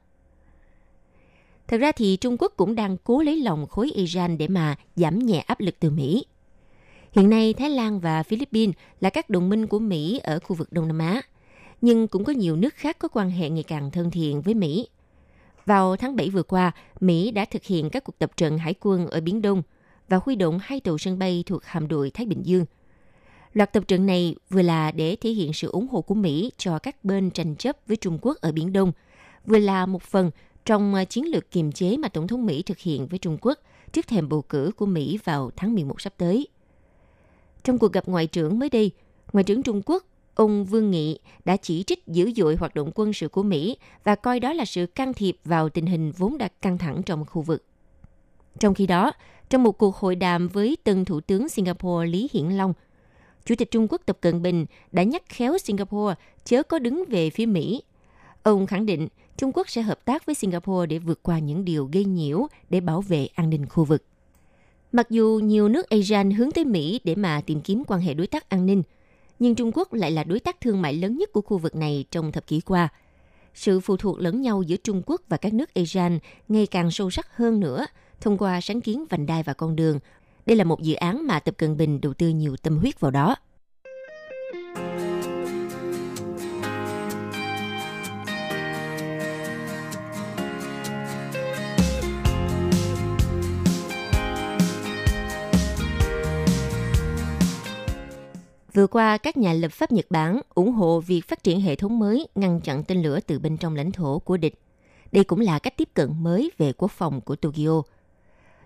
[1.67, 5.19] Thật ra thì Trung Quốc cũng đang cố lấy lòng khối Iran để mà giảm
[5.19, 6.25] nhẹ áp lực từ Mỹ.
[7.11, 10.73] Hiện nay, Thái Lan và Philippines là các đồng minh của Mỹ ở khu vực
[10.73, 11.21] Đông Nam Á,
[11.81, 14.87] nhưng cũng có nhiều nước khác có quan hệ ngày càng thân thiện với Mỹ.
[15.65, 19.07] Vào tháng 7 vừa qua, Mỹ đã thực hiện các cuộc tập trận hải quân
[19.07, 19.61] ở Biển Đông
[20.09, 22.65] và huy động hai tàu sân bay thuộc hạm đội Thái Bình Dương.
[23.55, 26.79] Loạt tập trận này vừa là để thể hiện sự ủng hộ của Mỹ cho
[26.79, 28.91] các bên tranh chấp với Trung Quốc ở Biển Đông,
[29.45, 30.31] vừa là một phần
[30.65, 33.59] trong ờ, chiến lược kiềm chế mà Tổng thống Mỹ thực hiện với Trung Quốc
[33.91, 36.47] trước thềm bầu cử của Mỹ vào tháng 11 sắp tới.
[37.63, 38.91] Trong cuộc gặp ngoại trưởng mới đây,
[39.33, 40.03] Ngoại trưởng Trung Quốc
[40.35, 44.15] ông Vương Nghị đã chỉ trích dữ dội hoạt động quân sự của Mỹ và
[44.15, 47.41] coi đó là sự can thiệp vào tình hình vốn đã căng thẳng trong khu
[47.41, 47.65] vực.
[48.59, 49.11] Trong khi đó,
[49.49, 52.73] trong một cuộc hội đàm với tân Thủ tướng Singapore Lý Hiển Long,
[53.45, 56.15] Chủ tịch Trung Quốc Tập Cận Bình đã nhắc khéo Singapore
[56.45, 57.83] chớ có đứng về phía Mỹ.
[58.43, 61.89] Ông khẳng định Trung Quốc sẽ hợp tác với Singapore để vượt qua những điều
[61.91, 64.03] gây nhiễu để bảo vệ an ninh khu vực.
[64.91, 68.27] Mặc dù nhiều nước ASEAN hướng tới Mỹ để mà tìm kiếm quan hệ đối
[68.27, 68.83] tác an ninh,
[69.39, 72.05] nhưng Trung Quốc lại là đối tác thương mại lớn nhất của khu vực này
[72.11, 72.89] trong thập kỷ qua.
[73.53, 77.09] Sự phụ thuộc lẫn nhau giữa Trung Quốc và các nước ASEAN ngày càng sâu
[77.09, 77.85] sắc hơn nữa
[78.21, 79.99] thông qua sáng kiến vành đai và con đường.
[80.45, 83.11] Đây là một dự án mà Tập Cận Bình đầu tư nhiều tâm huyết vào
[83.11, 83.35] đó.
[98.73, 101.99] Vừa qua, các nhà lập pháp Nhật Bản ủng hộ việc phát triển hệ thống
[101.99, 104.53] mới ngăn chặn tên lửa từ bên trong lãnh thổ của địch.
[105.11, 107.81] Đây cũng là cách tiếp cận mới về quốc phòng của Tokyo.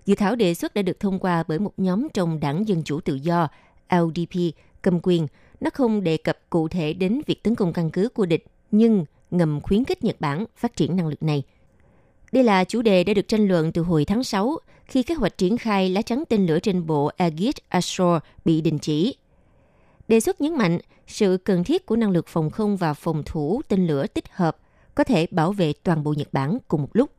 [0.10, 2.99] Dự thảo đề xuất đã được thông qua bởi một nhóm trong đảng Dân Chủ
[2.99, 3.47] Tự Do
[3.89, 5.28] LDP cầm quyền.
[5.60, 9.05] Nó không đề cập cụ thể đến việc tấn công căn cứ của địch, nhưng
[9.32, 11.43] ngầm khuyến khích Nhật Bản phát triển năng lực này.
[12.32, 15.38] Đây là chủ đề đã được tranh luận từ hồi tháng 6 khi kế hoạch
[15.38, 19.16] triển khai lá chắn tên lửa trên bộ Aegis Ashore bị đình chỉ
[20.07, 23.62] Đề xuất nhấn mạnh sự cần thiết của năng lực phòng không và phòng thủ
[23.68, 24.57] tên lửa tích hợp
[24.95, 27.10] có thể bảo vệ toàn bộ Nhật Bản cùng một lúc.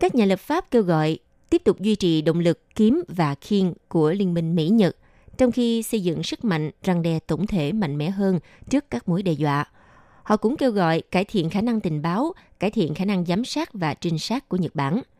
[0.00, 1.18] Các nhà lập pháp kêu gọi
[1.54, 4.96] tiếp tục duy trì động lực kiếm và khiên của Liên minh Mỹ-Nhật,
[5.38, 8.40] trong khi xây dựng sức mạnh răng đe tổng thể mạnh mẽ hơn
[8.70, 9.64] trước các mối đe dọa.
[10.22, 13.44] Họ cũng kêu gọi cải thiện khả năng tình báo, cải thiện khả năng giám
[13.44, 15.02] sát và trinh sát của Nhật Bản–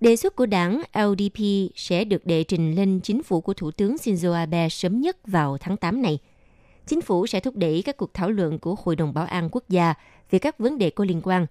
[0.00, 1.38] Đề xuất của đảng LDP
[1.74, 5.58] sẽ được đệ trình lên chính phủ của Thủ tướng Shinzo Abe sớm nhất vào
[5.58, 6.18] tháng 8 này.
[6.86, 9.64] Chính phủ sẽ thúc đẩy các cuộc thảo luận của Hội đồng Bảo an Quốc
[9.68, 9.94] gia
[10.30, 11.46] về các vấn đề có liên quan,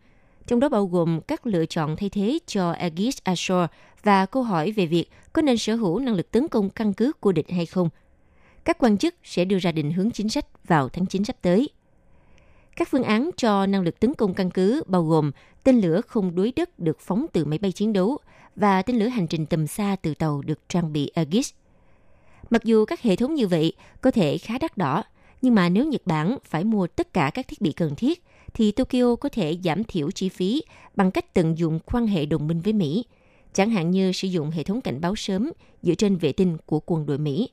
[0.48, 3.68] trong đó bao gồm các lựa chọn thay thế cho Aegis Ashore
[4.04, 7.12] và câu hỏi về việc có nên sở hữu năng lực tấn công căn cứ
[7.20, 7.90] của địch hay không.
[8.64, 11.70] Các quan chức sẽ đưa ra định hướng chính sách vào tháng 9 sắp tới.
[12.76, 15.32] Các phương án cho năng lực tấn công căn cứ bao gồm
[15.64, 18.18] tên lửa không đối đất được phóng từ máy bay chiến đấu,
[18.56, 21.54] và tên lửa hành trình tầm xa từ tàu được trang bị Aegis.
[22.50, 25.04] Mặc dù các hệ thống như vậy có thể khá đắt đỏ,
[25.42, 28.24] nhưng mà nếu Nhật Bản phải mua tất cả các thiết bị cần thiết,
[28.54, 30.64] thì Tokyo có thể giảm thiểu chi phí
[30.96, 33.06] bằng cách tận dụng quan hệ đồng minh với Mỹ,
[33.54, 36.80] chẳng hạn như sử dụng hệ thống cảnh báo sớm dựa trên vệ tinh của
[36.86, 37.50] quân đội Mỹ.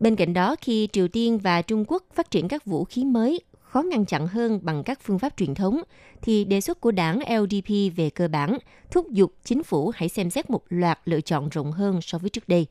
[0.00, 3.40] Bên cạnh đó, khi Triều Tiên và Trung Quốc phát triển các vũ khí mới
[3.60, 5.80] khó ngăn chặn hơn bằng các phương pháp truyền thống,
[6.22, 8.58] thì đề xuất của đảng LDP về cơ bản
[8.90, 12.30] thúc giục chính phủ hãy xem xét một loạt lựa chọn rộng hơn so với
[12.30, 12.66] trước đây.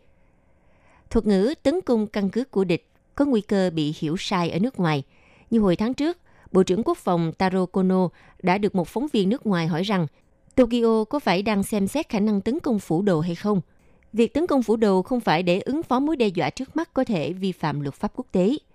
[1.09, 4.59] Thuật ngữ tấn công căn cứ của địch có nguy cơ bị hiểu sai ở
[4.59, 5.03] nước ngoài.
[5.49, 6.17] Như hồi tháng trước,
[6.53, 8.09] Bộ trưởng Quốc phòng Taro Kono
[8.43, 10.07] đã được một phóng viên nước ngoài hỏi rằng
[10.55, 13.61] Tokyo có phải đang xem xét khả năng tấn công phủ đồ hay không?
[14.13, 16.93] Việc tấn công phủ đồ không phải để ứng phó mối đe dọa trước mắt
[16.93, 18.57] có thể vi phạm luật pháp quốc tế–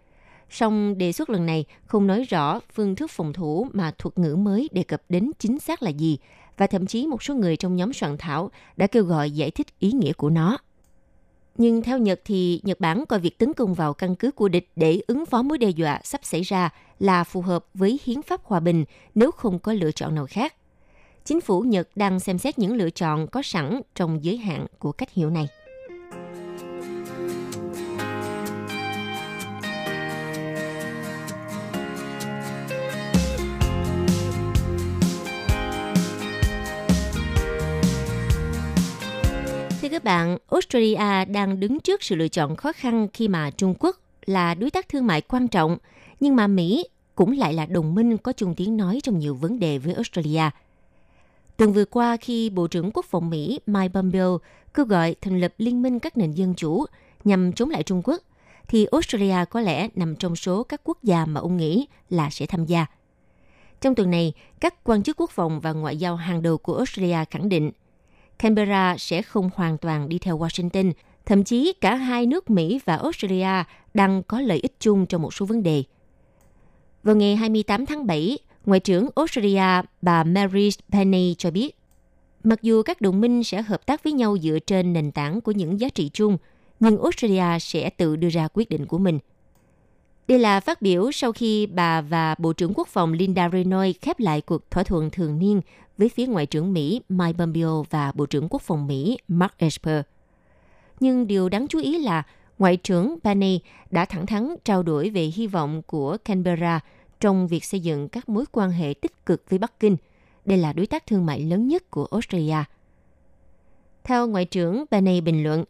[0.50, 4.36] song đề xuất lần này không nói rõ phương thức phòng thủ mà thuật ngữ
[4.36, 6.18] mới đề cập đến chính xác là gì,
[6.56, 9.66] và thậm chí một số người trong nhóm soạn thảo đã kêu gọi giải thích
[9.78, 10.58] ý nghĩa của nó.
[11.58, 14.68] Nhưng theo Nhật thì Nhật Bản coi việc tấn công vào căn cứ của địch
[14.76, 18.44] để ứng phó mối đe dọa sắp xảy ra là phù hợp với hiến pháp
[18.44, 18.84] hòa bình,
[19.14, 20.54] nếu không có lựa chọn nào khác.
[21.24, 24.92] Chính phủ Nhật đang xem xét những lựa chọn có sẵn trong giới hạn của
[24.92, 25.48] cách hiểu này.
[39.88, 43.74] Thưa các bạn, Australia đang đứng trước sự lựa chọn khó khăn khi mà Trung
[43.78, 45.78] Quốc là đối tác thương mại quan trọng,
[46.20, 49.58] nhưng mà Mỹ cũng lại là đồng minh có chung tiếng nói trong nhiều vấn
[49.58, 50.42] đề với Australia.
[51.56, 54.38] Tuần vừa qua khi Bộ trưởng Quốc phòng Mỹ Mike Pompeo
[54.74, 56.84] kêu gọi thành lập liên minh các nền dân chủ
[57.24, 58.22] nhằm chống lại Trung Quốc,
[58.68, 62.46] thì Australia có lẽ nằm trong số các quốc gia mà ông nghĩ là sẽ
[62.46, 62.86] tham gia.
[63.80, 67.24] Trong tuần này, các quan chức quốc phòng và ngoại giao hàng đầu của Australia
[67.30, 67.70] khẳng định
[68.38, 70.92] Canberra sẽ không hoàn toàn đi theo Washington,
[71.26, 73.64] thậm chí cả hai nước Mỹ và Australia
[73.94, 75.82] đang có lợi ích chung trong một số vấn đề.
[77.02, 81.76] Vào ngày 28 tháng 7, Ngoại trưởng Australia bà Mary Penny cho biết,
[82.44, 85.52] mặc dù các đồng minh sẽ hợp tác với nhau dựa trên nền tảng của
[85.52, 86.38] những giá trị chung,
[86.80, 89.18] nhưng Australia sẽ tự đưa ra quyết định của mình.
[90.28, 94.20] Đây là phát biểu sau khi bà và Bộ trưởng Quốc phòng Linda Reynolds khép
[94.20, 95.60] lại cuộc thỏa thuận thường niên
[95.98, 100.02] với phía Ngoại trưởng Mỹ Mike Pompeo và Bộ trưởng Quốc phòng Mỹ Mark Esper.
[101.00, 102.22] Nhưng điều đáng chú ý là
[102.58, 106.80] Ngoại trưởng Penny đã thẳng thắn trao đổi về hy vọng của Canberra
[107.20, 109.96] trong việc xây dựng các mối quan hệ tích cực với Bắc Kinh.
[110.44, 112.64] Đây là đối tác thương mại lớn nhất của Australia.
[114.04, 115.64] Theo Ngoại trưởng Penny bình luận,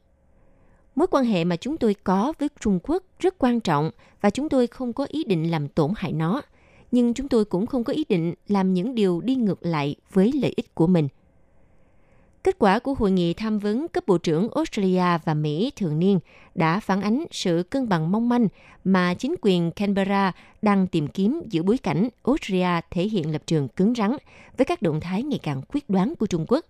[0.94, 4.48] mối quan hệ mà chúng tôi có với Trung Quốc rất quan trọng và chúng
[4.48, 6.42] tôi không có ý định làm tổn hại nó–
[6.90, 10.32] nhưng chúng tôi cũng không có ý định làm những điều đi ngược lại với
[10.32, 11.08] lợi ích của mình.
[12.44, 16.18] Kết quả của hội nghị tham vấn cấp bộ trưởng Australia và Mỹ thường niên
[16.54, 18.48] đã phản ánh sự cân bằng mong manh
[18.84, 20.32] mà chính quyền Canberra
[20.62, 24.10] đang tìm kiếm giữa bối cảnh Australia thể hiện lập trường cứng rắn
[24.56, 26.64] với các động thái ngày càng quyết đoán của Trung Quốc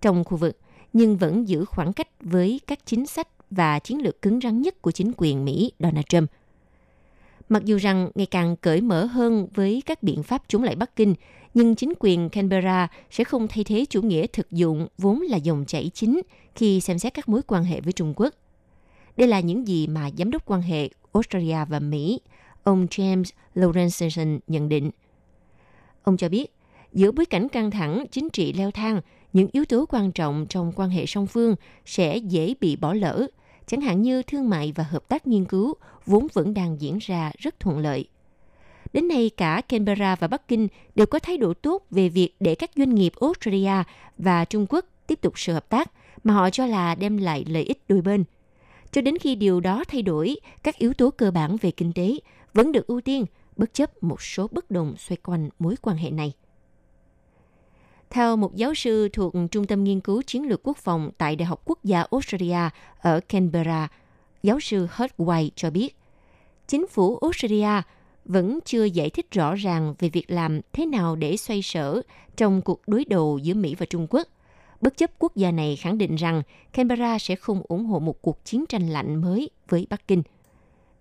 [0.00, 0.58] trong khu vực,
[0.92, 4.82] nhưng vẫn giữ khoảng cách với các chính sách và chiến lược cứng rắn nhất
[4.82, 6.30] của chính quyền Mỹ Donald Trump–
[7.48, 10.96] Mặc dù rằng ngày càng cởi mở hơn với các biện pháp chống lại Bắc
[10.96, 11.14] Kinh,
[11.54, 15.64] nhưng chính quyền Canberra sẽ không thay thế chủ nghĩa thực dụng vốn là dòng
[15.66, 16.20] chảy chính
[16.54, 18.34] khi xem xét các mối quan hệ với Trung Quốc.
[19.16, 22.20] Đây là những gì mà giám đốc quan hệ Australia và Mỹ,
[22.62, 23.24] ông James
[23.54, 24.90] Lawrence nhận định.
[26.02, 26.52] Ông cho biết,
[26.92, 29.00] giữa bối cảnh căng thẳng chính trị leo thang,
[29.32, 31.54] những yếu tố quan trọng trong quan hệ song phương
[31.86, 33.26] sẽ dễ bị bỏ lỡ–
[33.66, 35.74] chẳng hạn như thương mại và hợp tác nghiên cứu
[36.06, 38.08] vốn vẫn đang diễn ra rất thuận lợi.
[38.92, 42.54] Đến nay, cả Canberra và Bắc Kinh đều có thái độ tốt về việc để
[42.54, 43.82] các doanh nghiệp Australia
[44.18, 45.90] và Trung Quốc tiếp tục sự hợp tác
[46.24, 48.24] mà họ cho là đem lại lợi ích đôi bên.
[48.92, 52.18] Cho đến khi điều đó thay đổi, các yếu tố cơ bản về kinh tế
[52.54, 53.24] vẫn được ưu tiên,
[53.56, 56.32] bất chấp một số bất đồng xoay quanh mối quan hệ này.
[58.10, 61.46] Theo một giáo sư thuộc Trung tâm Nghiên cứu Chiến lược Quốc phòng tại Đại
[61.46, 63.88] học Quốc gia Australia ở Canberra,
[64.42, 65.96] giáo sư Hurt White cho biết,
[66.68, 67.82] chính phủ Australia
[68.24, 72.02] vẫn chưa giải thích rõ ràng về việc làm thế nào để xoay sở
[72.36, 74.28] trong cuộc đối đầu giữa Mỹ và Trung Quốc.
[74.80, 76.42] Bất chấp quốc gia này khẳng định rằng
[76.72, 80.22] Canberra sẽ không ủng hộ một cuộc chiến tranh lạnh mới với Bắc Kinh.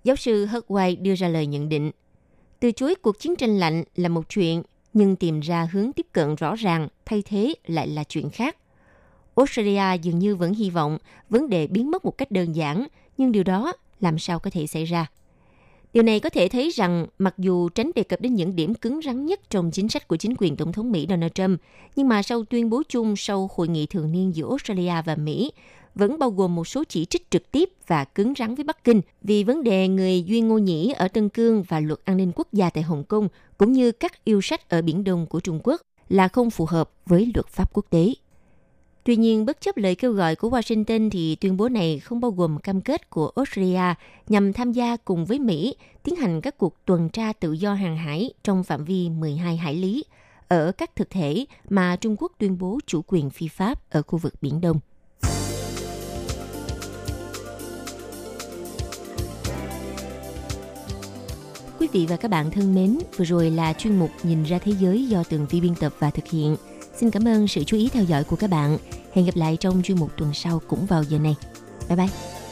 [0.04, 1.92] Giáo sư Hurt White đưa ra lời nhận định,
[2.60, 6.36] từ chối cuộc chiến tranh lạnh là một chuyện nhưng tìm ra hướng tiếp cận
[6.36, 8.58] rõ ràng thay thế lại là chuyện khác.
[9.36, 10.98] Australia dường như vẫn hy vọng
[11.30, 12.88] vấn đề biến mất một cách đơn giản,
[13.18, 15.08] nhưng điều đó làm sao có thể xảy ra?
[15.94, 19.00] Điều này có thể thấy rằng mặc dù tránh đề cập đến những điểm cứng
[19.06, 21.62] rắn nhất trong chính sách của chính quyền Tổng thống Mỹ Donald Trump,
[21.96, 25.52] nhưng mà sau tuyên bố chung sau hội nghị thường niên giữa Australia và Mỹ,
[25.96, 29.02] vẫn bao gồm một số chỉ trích trực tiếp và cứng rắn với Bắc Kinh
[29.22, 32.48] vì vấn đề người Duy Ngô Nhĩ ở Tân Cương và luật an ninh quốc
[32.54, 33.28] gia tại Hồng Kông,
[33.58, 36.90] cũng như các yêu sách ở Biển Đông của Trung Quốc là không phù hợp
[37.06, 38.14] với luật pháp quốc tế.
[39.04, 42.32] Tuy nhiên, bất chấp lời kêu gọi của Washington thì tuyên bố này không bao
[42.32, 43.94] gồm cam kết của Australia
[44.30, 47.98] nhằm tham gia cùng với Mỹ tiến hành các cuộc tuần tra tự do hàng
[47.98, 50.04] hải trong phạm vi 12 hải lý
[50.48, 54.20] ở các thực thể mà Trung Quốc tuyên bố chủ quyền phi pháp ở khu
[54.20, 54.80] vực Biển Đông.
[61.84, 64.72] Quý vị và các bạn thân mến, vừa rồi là chuyên mục Nhìn ra thế
[64.80, 66.56] giới do Tường Vi biên tập và thực hiện.
[67.00, 68.78] Xin cảm ơn sự chú ý theo dõi của các bạn.
[69.14, 71.36] Hẹn gặp lại trong chuyên mục tuần sau cũng vào giờ này.
[71.90, 72.43] Bye bye!